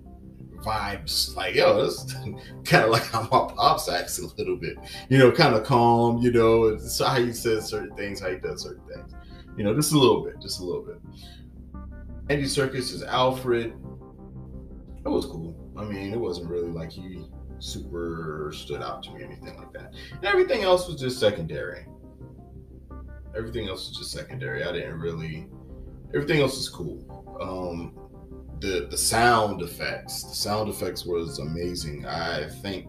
vibes. 0.62 1.34
Like 1.36 1.54
yo 1.54 1.84
it's 1.84 2.12
kind 2.64 2.84
of 2.84 2.90
like 2.90 3.04
how 3.06 3.22
my 3.22 3.52
pops 3.54 3.88
acts 3.88 4.18
a 4.18 4.26
little 4.36 4.56
bit. 4.56 4.76
You 5.08 5.18
know 5.18 5.32
kind 5.32 5.54
of 5.54 5.64
calm 5.64 6.18
you 6.18 6.30
know 6.30 6.64
it's 6.64 6.98
how 6.98 7.14
he 7.20 7.32
says 7.32 7.68
certain 7.68 7.94
things 7.96 8.20
how 8.20 8.30
he 8.30 8.38
does 8.38 8.62
certain 8.62 8.84
things. 8.86 9.14
You 9.56 9.64
know 9.64 9.74
just 9.74 9.92
a 9.92 9.98
little 9.98 10.24
bit 10.24 10.40
just 10.40 10.60
a 10.60 10.64
little 10.64 10.82
bit. 10.82 11.00
Andy 12.28 12.44
Serkis 12.44 12.92
is 12.92 13.02
alfred. 13.02 13.74
It 15.04 15.08
was 15.08 15.26
cool. 15.26 15.56
I 15.76 15.84
mean 15.84 16.12
it 16.12 16.20
wasn't 16.20 16.48
really 16.48 16.70
like 16.70 16.90
he 16.90 17.24
super 17.58 18.52
stood 18.54 18.82
out 18.82 19.02
to 19.04 19.12
me 19.12 19.22
anything 19.22 19.56
like 19.56 19.72
that. 19.72 19.94
And 20.12 20.24
everything 20.24 20.62
else 20.62 20.88
was 20.88 21.00
just 21.00 21.18
secondary. 21.18 21.86
Everything 23.36 23.68
else 23.68 23.88
was 23.88 23.98
just 23.98 24.12
secondary. 24.12 24.64
I 24.64 24.72
didn't 24.72 24.98
really 24.98 25.48
everything 26.14 26.40
else 26.40 26.58
is 26.58 26.68
cool. 26.68 27.26
Um 27.40 27.94
the 28.60 28.86
the 28.90 28.96
sound 28.96 29.62
effects. 29.62 30.22
The 30.24 30.34
sound 30.34 30.68
effects 30.68 31.04
was 31.04 31.38
amazing. 31.38 32.06
I 32.06 32.48
think 32.62 32.88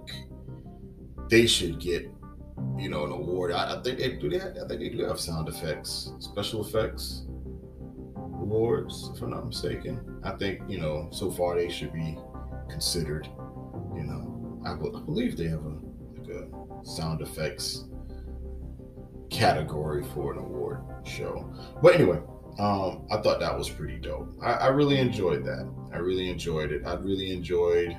they 1.30 1.48
should 1.48 1.80
get 1.80 2.10
you 2.78 2.90
know 2.90 3.06
an 3.06 3.12
award. 3.12 3.52
I, 3.52 3.78
I 3.78 3.82
think 3.82 4.00
they 4.00 4.18
do. 4.18 4.30
They 4.30 4.40
have, 4.40 4.56
I 4.64 4.68
think 4.68 4.82
they 4.82 4.90
do 4.90 5.04
have 5.06 5.20
sound 5.20 5.48
effects, 5.48 6.12
special 6.20 6.66
effects 6.66 7.26
awards, 8.16 9.12
if 9.16 9.22
I'm 9.22 9.30
not 9.30 9.48
mistaken. 9.48 10.20
I 10.24 10.32
think 10.32 10.62
you 10.68 10.80
know 10.80 11.10
so 11.12 11.32
far 11.32 11.56
they 11.56 11.70
should 11.70 11.94
be 11.94 12.18
considered. 12.70 13.28
You 13.96 14.04
know, 14.04 14.62
I, 14.66 14.74
I 14.74 15.02
believe 15.02 15.38
they 15.38 15.48
have 15.48 15.66
a 15.66 15.78
like 16.18 16.30
a 16.30 16.86
sound 16.86 17.22
effects 17.22 17.86
category 19.30 20.04
for 20.14 20.34
an 20.34 20.40
award 20.40 20.82
show. 21.06 21.50
But 21.82 21.96
anyway, 21.96 22.20
um, 22.60 23.08
I 23.10 23.18
thought 23.18 23.40
that 23.40 23.58
was 23.58 23.70
pretty 23.70 23.98
dope. 23.98 24.36
I, 24.42 24.54
I 24.54 24.68
really 24.68 25.00
enjoyed 25.00 25.46
that. 25.46 25.72
I 25.94 25.98
really 25.98 26.30
enjoyed 26.30 26.72
it. 26.72 26.86
I 26.86 26.94
really 26.94 27.32
enjoyed 27.32 27.98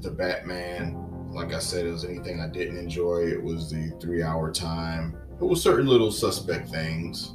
the 0.00 0.10
Batman. 0.10 1.06
Like 1.32 1.52
I 1.52 1.58
said, 1.58 1.86
it 1.86 1.92
was 1.92 2.04
anything 2.04 2.40
I 2.40 2.48
didn't 2.48 2.78
enjoy. 2.78 3.26
It 3.26 3.42
was 3.42 3.70
the 3.70 3.90
three 4.00 4.22
hour 4.22 4.50
time. 4.50 5.16
It 5.40 5.44
was 5.44 5.62
certain 5.62 5.86
little 5.86 6.10
suspect 6.10 6.68
things 6.68 7.34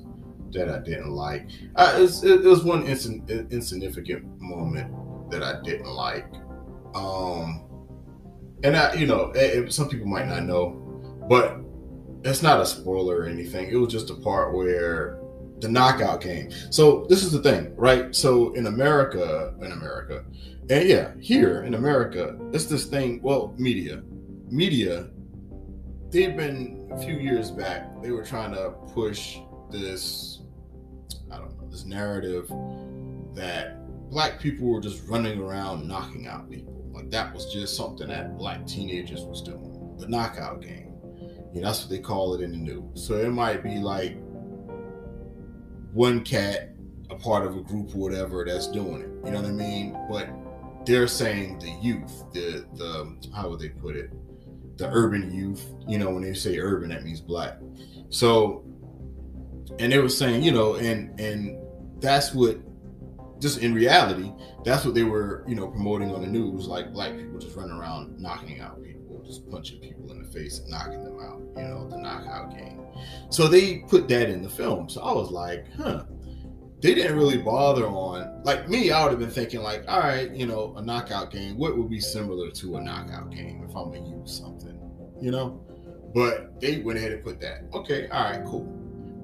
that 0.52 0.70
I 0.70 0.80
didn't 0.80 1.12
like. 1.12 1.48
it, 1.62 2.02
was, 2.02 2.24
it, 2.24 2.44
was 2.44 2.64
one 2.64 2.86
insign, 2.86 3.26
insignificant 3.52 4.26
moment 4.40 5.32
that 5.32 5.44
I 5.44 5.62
didn't 5.62 5.92
like. 5.92 6.28
Um, 6.94 7.66
and 8.64 8.76
I, 8.76 8.94
you 8.94 9.06
know, 9.06 9.32
it, 9.36 9.72
some 9.72 9.90
people 9.90 10.08
might 10.08 10.28
not 10.28 10.44
know, 10.44 10.70
but 11.30 11.60
it's 12.24 12.42
not 12.42 12.62
a 12.62 12.66
spoiler 12.66 13.18
or 13.18 13.26
anything. 13.26 13.70
It 13.70 13.76
was 13.76 13.92
just 13.92 14.10
a 14.10 14.16
part 14.16 14.54
where 14.54 15.20
the 15.60 15.70
knockout 15.70 16.22
game. 16.22 16.50
So 16.70 17.06
this 17.10 17.24
is 17.24 17.32
the 17.32 17.42
thing, 17.42 17.76
right? 17.76 18.16
So 18.16 18.54
in 18.54 18.68
America, 18.68 19.54
in 19.62 19.72
America, 19.72 20.26
and 20.70 20.88
yeah, 20.88 21.12
here 21.20 21.64
in 21.64 21.76
America, 21.76 22.38
it's 22.52 22.66
this 22.66 22.86
thing. 22.86 23.22
Well, 23.22 23.54
media, 23.58 24.02
media, 24.50 25.10
they've 26.10 26.36
been 26.36 26.90
a 26.92 26.98
few 26.98 27.16
years 27.16 27.52
back. 27.52 28.02
They 28.02 28.12
were 28.12 28.24
trying 28.24 28.54
to 28.54 28.72
push 28.94 29.38
this, 29.70 30.42
I 31.32 31.38
don't 31.38 31.58
know, 31.58 31.70
this 31.70 31.86
narrative 31.86 32.48
that 33.36 33.86
black 34.10 34.40
people 34.40 34.68
were 34.68 34.82
just 34.82 35.08
running 35.08 35.40
around 35.40 35.88
knocking 35.88 36.28
out 36.28 36.50
people. 36.50 36.74
Like 36.92 37.12
that 37.12 37.34
was 37.34 37.52
just 37.54 37.76
something 37.76 38.08
that 38.08 38.38
black 38.38 38.66
teenagers 38.66 39.22
was 39.22 39.42
doing. 39.42 39.96
The 40.00 40.08
knockout 40.08 40.62
game. 40.62 40.94
You 41.54 41.62
know, 41.62 41.68
that's 41.68 41.82
what 41.82 41.90
they 41.90 42.00
call 42.00 42.34
it 42.36 42.42
in 42.42 42.52
the 42.52 42.58
news. 42.58 43.06
So 43.06 43.16
it 43.16 43.30
might 43.30 43.64
be 43.64 43.78
like 43.78 44.18
one 45.96 46.24
cat 46.26 46.76
a 47.10 47.16
part 47.16 47.46
of 47.46 47.56
a 47.56 47.62
group 47.62 47.96
or 47.96 48.00
whatever 48.00 48.44
that's 48.46 48.68
doing 48.68 49.02
it. 49.02 49.10
You 49.26 49.32
know 49.32 49.42
what 49.42 49.50
I 49.50 49.54
mean? 49.54 49.98
But 50.10 50.30
they're 50.86 51.08
saying 51.08 51.60
the 51.60 51.72
youth, 51.82 52.26
the 52.34 52.66
the 52.74 53.16
how 53.34 53.50
would 53.50 53.60
they 53.60 53.70
put 53.70 53.96
it? 53.96 54.12
The 54.78 54.90
urban 54.90 55.34
youth. 55.34 55.66
You 55.88 55.98
know, 55.98 56.12
when 56.12 56.24
they 56.24 56.34
say 56.34 56.60
urban, 56.60 56.90
that 56.90 57.04
means 57.04 57.22
black. 57.22 57.60
So, 58.10 58.66
and 59.80 59.92
they 59.92 60.00
were 60.00 60.10
saying, 60.10 60.44
you 60.44 60.52
know, 60.52 60.76
and 60.76 61.18
and 61.20 61.58
that's 62.02 62.34
what 62.34 62.60
just 63.40 63.60
in 63.60 63.74
reality, 63.74 64.32
that's 64.64 64.86
what 64.86 64.94
they 64.94 65.04
were, 65.04 65.44
you 65.48 65.56
know, 65.56 65.68
promoting 65.68 66.14
on 66.14 66.22
the 66.22 66.28
news, 66.28 66.68
like 66.68 66.94
black 66.94 67.16
people 67.16 67.40
just 67.40 67.56
running 67.56 67.78
around 67.78 68.20
knocking 68.20 68.60
out 68.60 68.82
people, 68.84 69.22
just 69.26 69.50
punching 69.50 69.80
people 69.80 70.10
in 70.12 70.22
the 70.22 70.30
face 70.30 70.60
and 70.60 70.70
knocking 70.70 71.04
them 71.04 71.20
out, 71.20 71.42
you 71.58 71.64
know, 71.64 71.88
the 71.90 71.98
knockout 71.98 72.52
game. 72.52 72.82
So 73.30 73.48
they 73.48 73.80
put 73.80 74.08
that 74.10 74.30
in 74.30 74.42
the 74.42 74.50
film. 74.50 74.90
So 74.90 75.02
I 75.02 75.12
was 75.14 75.32
like, 75.32 75.66
huh. 75.78 76.06
They 76.82 76.94
didn't 76.94 77.18
really 77.18 77.40
bother 77.40 77.88
on 77.88 78.44
like 78.44 78.70
me. 78.70 78.92
I 78.92 79.02
would 79.02 79.12
have 79.12 79.20
been 79.20 79.32
thinking 79.32 79.62
like, 79.62 79.86
all 79.88 80.02
right, 80.02 80.30
you 80.32 80.46
know, 80.46 80.76
a 80.78 80.84
knockout 80.84 81.32
game. 81.32 81.58
What 81.58 81.76
would 81.76 81.90
be 81.90 82.00
similar 82.00 82.52
to 82.52 82.78
a 82.78 82.82
knockout 82.82 83.32
game 83.32 83.66
if 83.68 83.76
I'm 83.76 83.92
gonna 83.92 84.08
use 84.08 84.38
something, 84.38 84.80
you 85.20 85.32
know? 85.32 85.66
But 86.14 86.62
they 86.62 86.82
went 86.82 87.00
ahead 87.00 87.14
and 87.14 87.24
put 87.24 87.40
that. 87.42 87.64
Okay, 87.74 88.08
all 88.10 88.24
right, 88.24 88.46
cool. 88.46 88.66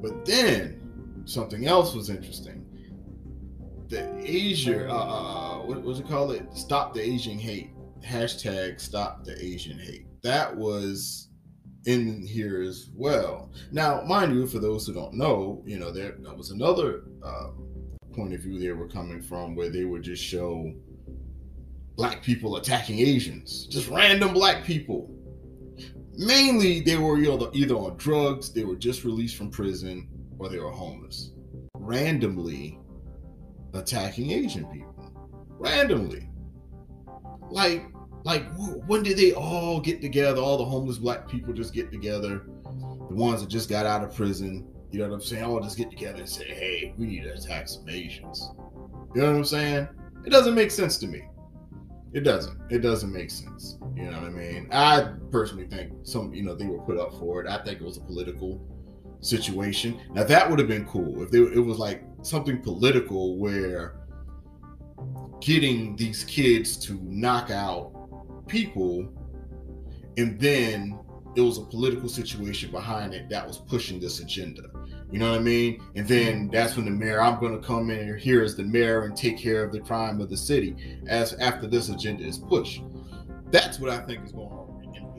But 0.01 0.25
then 0.25 1.21
something 1.25 1.67
else 1.67 1.93
was 1.93 2.09
interesting. 2.09 2.50
The 3.91 4.09
Asia, 4.17 4.89
uh, 4.89 4.93
uh, 4.93 5.59
uh 5.59 5.65
what 5.65 5.83
was 5.83 5.99
it 5.99 6.07
called? 6.07 6.31
It 6.31 6.47
stop 6.55 6.93
the 6.93 7.01
Asian 7.01 7.37
hate 7.37 7.71
hashtag 8.01 8.79
stop 8.79 9.23
the 9.23 9.37
Asian 9.43 9.77
hate. 9.77 10.05
That 10.23 10.55
was 10.55 11.29
in 11.85 12.25
here 12.25 12.61
as 12.61 12.89
well. 12.95 13.51
Now, 13.71 14.01
mind 14.03 14.33
you, 14.33 14.47
for 14.47 14.59
those 14.59 14.85
who 14.85 14.93
don't 14.93 15.13
know, 15.13 15.63
you 15.65 15.79
know, 15.79 15.91
there, 15.91 16.15
there 16.19 16.33
was 16.33 16.51
another 16.51 17.03
uh, 17.23 17.49
point 18.13 18.33
of 18.33 18.41
view 18.41 18.59
they 18.59 18.71
were 18.71 18.87
coming 18.87 19.21
from 19.21 19.55
where 19.55 19.69
they 19.69 19.83
would 19.83 20.03
just 20.03 20.23
show 20.23 20.73
black 21.95 22.21
people 22.21 22.57
attacking 22.57 22.99
Asians, 22.99 23.67
just 23.67 23.89
random 23.89 24.33
black 24.33 24.63
people. 24.63 25.09
Mainly, 26.17 26.81
they 26.81 26.97
were 26.97 27.17
either, 27.17 27.47
either 27.53 27.75
on 27.75 27.97
drugs, 27.97 28.51
they 28.51 28.63
were 28.63 28.75
just 28.75 29.03
released 29.03 29.37
from 29.37 29.49
prison, 29.49 30.07
or 30.37 30.49
they 30.49 30.59
were 30.59 30.71
homeless. 30.71 31.31
Randomly 31.75 32.79
attacking 33.73 34.31
Asian 34.31 34.65
people. 34.65 35.11
Randomly. 35.59 36.29
Like, 37.49 37.85
like 38.23 38.45
when 38.87 39.03
did 39.03 39.17
they 39.17 39.33
all 39.33 39.79
get 39.79 40.01
together 40.01 40.41
all 40.41 40.57
the 40.57 40.65
homeless 40.65 40.97
black 40.97 41.27
people 41.27 41.53
just 41.53 41.73
get 41.73 41.91
together 41.91 42.43
the 42.63 43.15
ones 43.15 43.41
that 43.41 43.49
just 43.49 43.69
got 43.69 43.85
out 43.85 44.03
of 44.03 44.15
prison 44.15 44.67
You 44.91 44.99
know 44.99 45.09
what 45.09 45.15
I'm 45.15 45.21
saying? 45.21 45.43
All 45.43 45.59
just 45.59 45.77
get 45.77 45.89
together 45.89 46.19
and 46.19 46.29
say, 46.29 46.45
hey, 46.45 46.93
we 46.97 47.07
need 47.07 47.23
to 47.23 47.33
attack 47.33 47.67
some 47.67 47.87
Asians. 47.89 48.51
You 49.15 49.21
know 49.21 49.31
what 49.31 49.37
I'm 49.37 49.45
saying? 49.45 49.87
It 50.25 50.29
doesn't 50.29 50.53
make 50.53 50.71
sense 50.71 50.97
to 50.99 51.07
me. 51.07 51.23
It 52.13 52.21
doesn't. 52.21 52.59
It 52.69 52.79
doesn't 52.79 53.11
make 53.11 53.31
sense. 53.31 53.77
You 53.95 54.11
know 54.11 54.19
what 54.19 54.23
I 54.23 54.29
mean? 54.29 54.67
I 54.71 55.13
personally 55.31 55.67
think 55.67 55.93
some, 56.03 56.33
you 56.33 56.43
know, 56.43 56.55
they 56.55 56.65
were 56.65 56.79
put 56.79 56.97
up 56.97 57.13
for 57.19 57.41
it. 57.41 57.47
I 57.49 57.63
think 57.63 57.79
it 57.79 57.85
was 57.85 57.97
a 57.97 58.01
political 58.01 58.61
situation. 59.21 59.99
Now 60.13 60.23
that 60.25 60.49
would 60.49 60.59
have 60.59 60.67
been 60.67 60.85
cool 60.85 61.23
if 61.23 61.31
they, 61.31 61.39
it 61.39 61.63
was 61.63 61.77
like 61.77 62.03
something 62.21 62.61
political 62.61 63.37
where 63.37 63.95
getting 65.41 65.95
these 65.95 66.23
kids 66.25 66.77
to 66.77 66.99
knock 67.03 67.49
out 67.49 67.91
people 68.47 69.07
and 70.17 70.39
then 70.39 70.99
it 71.35 71.41
was 71.41 71.57
a 71.57 71.63
political 71.63 72.09
situation 72.09 72.71
behind 72.71 73.13
it 73.13 73.29
that 73.29 73.47
was 73.47 73.57
pushing 73.57 73.99
this 73.99 74.19
agenda. 74.19 74.63
You 75.11 75.19
know 75.19 75.31
what 75.31 75.39
I 75.39 75.43
mean? 75.43 75.81
And 75.95 76.07
then 76.07 76.49
that's 76.49 76.75
when 76.75 76.85
the 76.85 76.91
mayor, 76.91 77.21
I'm 77.21 77.39
going 77.39 77.59
to 77.59 77.65
come 77.65 77.89
in 77.89 78.17
here 78.17 78.43
as 78.43 78.55
the 78.55 78.63
mayor 78.63 79.03
and 79.03 79.15
take 79.15 79.37
care 79.37 79.63
of 79.63 79.71
the 79.71 79.79
crime 79.79 80.19
of 80.19 80.29
the 80.29 80.37
city 80.37 80.75
as 81.07 81.33
after 81.35 81.67
this 81.67 81.89
agenda 81.89 82.25
is 82.25 82.37
pushed. 82.37 82.83
That's 83.49 83.79
what 83.79 83.89
I 83.89 83.99
think 83.99 84.25
is 84.25 84.31
going 84.31 84.49
on 84.49 84.60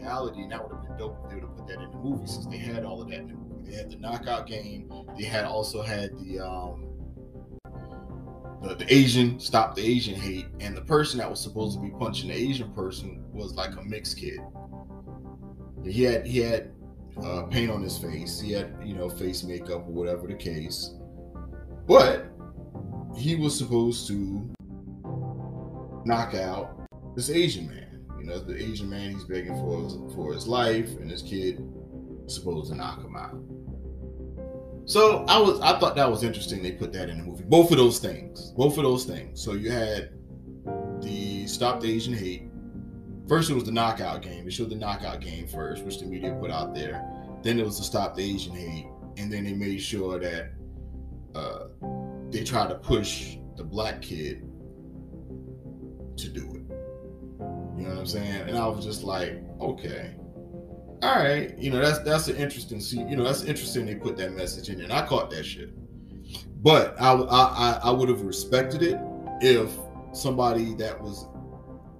reality. 0.02 0.42
And 0.42 0.52
that 0.52 0.62
would 0.62 0.74
have 0.74 0.82
been 0.82 0.96
dope 0.96 1.18
if 1.24 1.30
they 1.30 1.34
would 1.36 1.44
have 1.44 1.56
put 1.56 1.66
that 1.68 1.80
in 1.80 1.90
the 1.90 1.96
movie 1.96 2.26
since 2.26 2.46
they 2.46 2.58
had 2.58 2.84
all 2.84 3.00
of 3.00 3.08
that 3.08 3.20
in 3.20 3.28
the 3.28 3.34
movie. 3.34 3.70
They 3.70 3.76
had 3.76 3.90
the 3.90 3.96
knockout 3.96 4.46
game. 4.46 4.90
They 5.18 5.24
had 5.24 5.44
also 5.44 5.82
had 5.82 6.10
the 6.18 6.40
um 6.40 6.88
the, 8.62 8.76
the 8.76 8.94
Asian 8.94 9.40
stop 9.40 9.74
the 9.74 9.84
Asian 9.84 10.14
hate, 10.14 10.46
and 10.60 10.76
the 10.76 10.82
person 10.82 11.18
that 11.18 11.28
was 11.28 11.40
supposed 11.40 11.76
to 11.76 11.82
be 11.82 11.90
punching 11.98 12.28
the 12.28 12.34
Asian 12.34 12.72
person 12.72 13.24
was 13.32 13.54
like 13.54 13.76
a 13.76 13.82
mixed 13.82 14.18
kid. 14.18 14.38
He 15.84 16.04
had 16.04 16.26
he 16.26 16.38
had 16.38 16.72
uh, 17.22 17.42
paint 17.44 17.70
on 17.70 17.82
his 17.82 17.98
face. 17.98 18.40
He 18.40 18.52
had 18.52 18.74
you 18.84 18.94
know 18.94 19.08
face 19.08 19.42
makeup 19.42 19.86
or 19.88 19.92
whatever 19.92 20.26
the 20.26 20.34
case, 20.34 20.94
but 21.86 22.26
he 23.16 23.34
was 23.34 23.56
supposed 23.56 24.06
to 24.08 24.48
knock 26.04 26.34
out 26.34 26.88
this 27.16 27.30
Asian 27.30 27.68
man. 27.68 27.91
You 28.22 28.28
know, 28.28 28.38
the 28.38 28.56
Asian 28.56 28.88
man 28.88 29.10
he's 29.10 29.24
begging 29.24 29.52
for 29.56 29.82
his, 29.82 29.96
for 30.14 30.32
his 30.32 30.46
life, 30.46 30.88
and 31.00 31.10
this 31.10 31.22
kid 31.22 31.60
supposed 32.28 32.70
to 32.70 32.76
knock 32.76 33.02
him 33.02 33.16
out. 33.16 33.36
So 34.84 35.24
I 35.26 35.38
was 35.38 35.60
I 35.60 35.76
thought 35.80 35.96
that 35.96 36.08
was 36.08 36.22
interesting. 36.22 36.62
They 36.62 36.70
put 36.70 36.92
that 36.92 37.08
in 37.08 37.18
the 37.18 37.24
movie. 37.24 37.42
Both 37.42 37.72
of 37.72 37.78
those 37.78 37.98
things. 37.98 38.52
Both 38.52 38.78
of 38.78 38.84
those 38.84 39.04
things. 39.04 39.42
So 39.42 39.54
you 39.54 39.72
had 39.72 40.10
the 41.00 41.48
Stop 41.48 41.80
the 41.80 41.92
Asian 41.92 42.14
Hate. 42.14 42.48
First 43.28 43.50
it 43.50 43.54
was 43.54 43.64
the 43.64 43.72
knockout 43.72 44.22
game. 44.22 44.44
They 44.44 44.52
showed 44.52 44.70
the 44.70 44.76
knockout 44.76 45.20
game 45.20 45.48
first, 45.48 45.84
which 45.84 45.98
the 45.98 46.06
media 46.06 46.32
put 46.40 46.52
out 46.52 46.76
there. 46.76 47.04
Then 47.42 47.58
it 47.58 47.64
was 47.64 47.78
the 47.78 47.84
Stop 47.84 48.14
the 48.14 48.22
Asian 48.22 48.54
Hate, 48.54 48.86
and 49.16 49.32
then 49.32 49.42
they 49.42 49.52
made 49.52 49.82
sure 49.82 50.20
that 50.20 50.52
uh, 51.34 51.64
they 52.30 52.44
tried 52.44 52.68
to 52.68 52.76
push 52.76 53.36
the 53.56 53.64
black 53.64 54.00
kid 54.00 54.48
to 56.18 56.28
do 56.28 56.54
it. 56.54 56.61
You 57.82 57.88
know 57.88 57.94
what 57.94 58.00
I'm 58.02 58.06
saying? 58.06 58.48
And 58.48 58.56
I 58.56 58.68
was 58.68 58.84
just 58.84 59.02
like, 59.02 59.42
okay, 59.60 60.14
all 61.02 61.16
right, 61.16 61.58
you 61.58 61.68
know 61.68 61.80
that's 61.80 61.98
that's 61.98 62.28
an 62.28 62.36
interesting 62.36 62.80
see, 62.80 63.00
you 63.00 63.16
know 63.16 63.24
that's 63.24 63.42
interesting 63.42 63.86
they 63.86 63.96
put 63.96 64.16
that 64.18 64.34
message 64.34 64.68
in, 64.68 64.76
there. 64.76 64.84
and 64.84 64.92
I 64.92 65.04
caught 65.04 65.30
that 65.30 65.44
shit. 65.44 65.70
But 66.62 66.94
I 67.00 67.12
I 67.12 67.80
I 67.82 67.90
would 67.90 68.08
have 68.08 68.20
respected 68.22 68.84
it 68.84 69.00
if 69.40 69.76
somebody 70.12 70.74
that 70.74 71.00
was, 71.00 71.26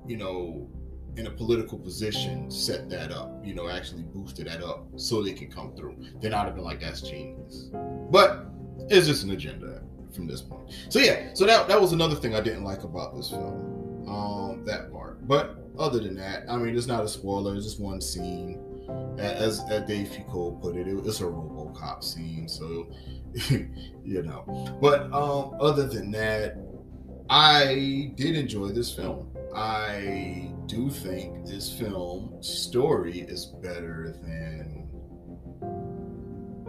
you 0.07 0.17
know, 0.17 0.71
in 1.17 1.27
a 1.27 1.31
political 1.31 1.81
position 1.81 2.49
set 2.49 2.89
that 2.91 3.11
up, 3.11 3.45
you 3.45 3.55
know, 3.55 3.69
actually 3.69 4.05
boosted 4.05 4.47
that 4.47 4.63
up 4.63 4.87
so 4.95 5.21
they 5.21 5.33
can 5.33 5.51
come 5.51 5.75
through. 5.75 5.97
Then 6.21 6.33
I'd 6.33 6.45
have 6.45 6.55
been 6.55 6.63
like, 6.63 6.81
that's 6.81 7.01
genius. 7.01 7.71
But 8.09 8.47
it's 8.89 9.09
just 9.09 9.25
an 9.25 9.33
agenda 9.33 9.83
from 10.15 10.29
this 10.29 10.43
point. 10.43 10.71
So 10.91 11.01
yeah, 11.01 11.31
so 11.35 11.45
that 11.45 11.67
that 11.67 11.81
was 11.81 11.93
another 11.93 12.15
thing 12.15 12.37
I 12.37 12.41
didn't 12.41 12.63
like 12.63 12.85
about 12.85 13.17
this 13.17 13.31
film. 13.31 14.07
Um, 14.09 14.65
that 14.67 14.93
part. 14.93 15.27
But 15.27 15.62
other 15.79 16.01
than 16.01 16.17
that, 16.17 16.45
I 16.49 16.57
mean, 16.57 16.77
it's 16.77 16.87
not 16.87 17.05
a 17.05 17.09
spoiler. 17.09 17.55
It's 17.57 17.65
just 17.65 17.81
one 17.81 18.01
scene 18.01 18.61
as, 19.19 19.61
as 19.71 19.83
Dave 19.87 20.09
Foucault 20.09 20.59
put 20.63 20.77
it, 20.77 20.87
it's 20.89 21.21
a 21.21 21.25
RoboCop 21.25 22.03
scene. 22.03 22.49
So, 22.49 22.91
you 24.05 24.23
know. 24.23 24.79
But 24.81 25.13
um, 25.13 25.57
other 25.61 25.87
than 25.87 26.11
that, 26.13 26.57
I 27.31 28.13
did 28.17 28.37
enjoy 28.37 28.69
this 28.69 28.95
film. 28.95 29.29
I 29.55 30.51
do 30.67 30.91
think 30.91 31.47
this 31.47 31.73
film 31.73 32.43
story 32.43 33.21
is 33.21 33.47
better 33.47 34.17
than 34.23 34.89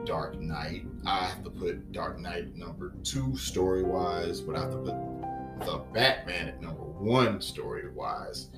Dark 0.06 0.40
Knight. 0.40 0.86
I 1.06 1.26
have 1.26 1.44
to 1.44 1.50
put 1.50 1.92
Dark 1.92 2.20
Knight 2.20 2.56
number 2.56 2.94
two 3.04 3.38
story 3.38 3.84
wise, 3.84 4.42
but 4.42 4.56
I 4.56 4.62
have 4.62 4.72
to 4.72 4.78
put 4.78 5.66
the 5.66 5.78
Batman 5.94 6.50
at 6.50 6.62
number 6.62 6.84
one 6.84 7.42
story 7.42 7.90
wise. 7.94 8.50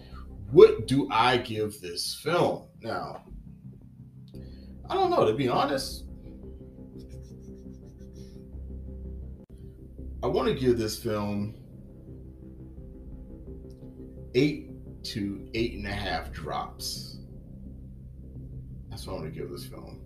What 0.51 0.87
do 0.87 1.07
I 1.11 1.37
give 1.37 1.81
this 1.81 2.19
film? 2.21 2.67
Now, 2.81 3.23
I 4.89 4.93
don't 4.93 5.09
know, 5.09 5.25
to 5.25 5.33
be 5.33 5.47
honest. 5.47 6.05
I 10.23 10.27
want 10.27 10.47
to 10.47 10.55
give 10.55 10.77
this 10.77 10.97
film 10.97 11.55
eight 14.33 14.71
to 15.03 15.47
eight 15.53 15.73
and 15.73 15.85
a 15.85 15.93
half 15.93 16.31
drops. 16.31 17.17
That's 18.89 19.05
what 19.05 19.13
I 19.13 19.15
want 19.17 19.33
to 19.33 19.39
give 19.39 19.51
this 19.51 19.65
film. 19.65 20.01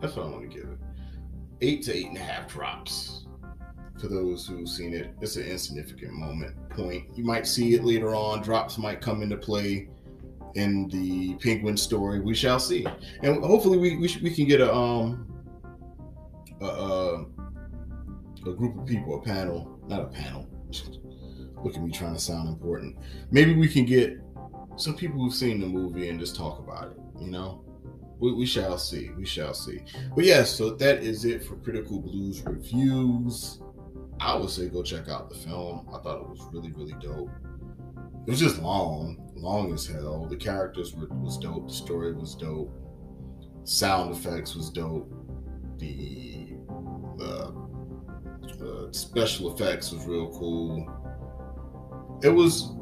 That's 0.00 0.16
what 0.16 0.26
I 0.26 0.28
want 0.30 0.50
to 0.50 0.56
give 0.56 0.68
it. 0.68 0.78
Eight 1.60 1.82
to 1.84 1.94
eight 1.94 2.06
and 2.06 2.16
a 2.16 2.20
half 2.20 2.48
drops 2.48 3.25
for 4.00 4.08
those 4.08 4.46
who've 4.46 4.68
seen 4.68 4.94
it, 4.94 5.14
it's 5.20 5.36
an 5.36 5.44
insignificant 5.44 6.12
moment 6.12 6.54
point. 6.70 7.06
You 7.14 7.24
might 7.24 7.46
see 7.46 7.74
it 7.74 7.84
later 7.84 8.14
on. 8.14 8.42
Drops 8.42 8.78
might 8.78 9.00
come 9.00 9.22
into 9.22 9.36
play 9.36 9.88
in 10.54 10.88
the 10.88 11.34
Penguin 11.34 11.76
story. 11.76 12.20
We 12.20 12.34
shall 12.34 12.58
see, 12.58 12.86
and 13.22 13.42
hopefully 13.44 13.78
we 13.78 13.96
we, 13.96 14.14
we 14.22 14.34
can 14.34 14.46
get 14.46 14.60
a 14.60 14.74
um 14.74 15.26
a, 16.60 16.66
a, 16.66 17.26
a 18.46 18.52
group 18.54 18.78
of 18.78 18.86
people, 18.86 19.18
a 19.18 19.22
panel, 19.22 19.78
not 19.86 20.00
a 20.00 20.06
panel. 20.06 20.48
Look 21.62 21.74
at 21.74 21.82
me 21.82 21.90
trying 21.90 22.14
to 22.14 22.20
sound 22.20 22.48
important. 22.48 22.96
Maybe 23.30 23.54
we 23.54 23.68
can 23.68 23.84
get 23.84 24.18
some 24.76 24.94
people 24.94 25.18
who've 25.20 25.34
seen 25.34 25.60
the 25.60 25.66
movie 25.66 26.08
and 26.08 26.20
just 26.20 26.36
talk 26.36 26.58
about 26.58 26.92
it. 26.92 26.98
You 27.20 27.30
know, 27.30 27.64
we, 28.18 28.32
we, 28.32 28.46
shall 28.46 28.78
see. 28.78 29.10
We 29.16 29.24
shall 29.26 29.54
see. 29.54 29.82
But 30.14 30.24
yes, 30.24 30.50
so 30.50 30.70
that 30.70 31.02
is 31.02 31.24
it 31.24 31.44
for 31.44 31.56
Critical 31.56 32.00
Blues 32.00 32.42
reviews. 32.44 33.60
I 34.20 34.34
would 34.34 34.50
say 34.50 34.68
go 34.68 34.82
check 34.82 35.08
out 35.08 35.28
the 35.28 35.36
film. 35.36 35.88
I 35.92 35.98
thought 35.98 36.20
it 36.20 36.28
was 36.28 36.40
really, 36.52 36.72
really 36.72 36.94
dope. 37.00 37.30
It 38.26 38.30
was 38.30 38.40
just 38.40 38.60
long, 38.60 39.30
long 39.36 39.72
as 39.72 39.86
hell. 39.86 40.26
The 40.26 40.36
characters 40.36 40.94
were 40.94 41.06
was 41.08 41.38
dope. 41.38 41.68
The 41.68 41.74
story 41.74 42.12
was 42.12 42.34
dope. 42.34 42.72
Sound 43.64 44.14
effects 44.14 44.54
was 44.54 44.70
dope. 44.70 45.12
The 45.78 46.56
the 47.18 47.54
uh, 48.62 48.92
special 48.92 49.54
effects 49.54 49.92
was 49.92 50.04
real 50.06 50.30
cool. 50.30 50.88
It 52.22 52.30
was 52.30 52.72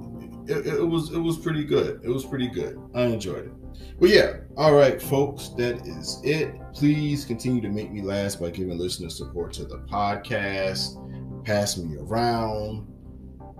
it, 0.46 0.66
it 0.66 0.86
was 0.86 1.12
it 1.12 1.18
was 1.18 1.36
pretty 1.38 1.64
good. 1.64 2.00
It 2.04 2.08
was 2.08 2.24
pretty 2.24 2.48
good. 2.48 2.78
I 2.94 3.02
enjoyed 3.02 3.46
it. 3.46 3.52
But 3.98 4.10
yeah, 4.10 4.36
all 4.56 4.74
right, 4.74 5.00
folks, 5.00 5.48
that 5.56 5.86
is 5.86 6.20
it. 6.24 6.54
Please 6.72 7.24
continue 7.24 7.60
to 7.60 7.68
make 7.68 7.92
me 7.92 8.02
last 8.02 8.40
by 8.40 8.50
giving 8.50 8.78
listener 8.78 9.08
support 9.08 9.52
to 9.54 9.64
the 9.64 9.78
podcast 9.78 11.00
pass 11.44 11.76
me 11.76 11.96
around. 11.98 12.86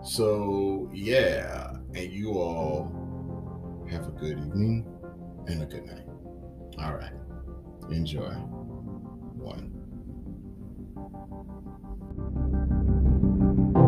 So, 0.02 0.90
yeah, 0.92 1.76
and 1.94 2.12
you 2.12 2.32
all 2.32 3.86
have 3.90 4.06
a 4.06 4.10
good 4.10 4.38
evening 4.38 4.86
and 5.46 5.62
a 5.62 5.66
good 5.66 5.84
night. 5.84 6.06
All 6.78 6.94
right, 6.94 7.12
enjoy. 7.90 8.34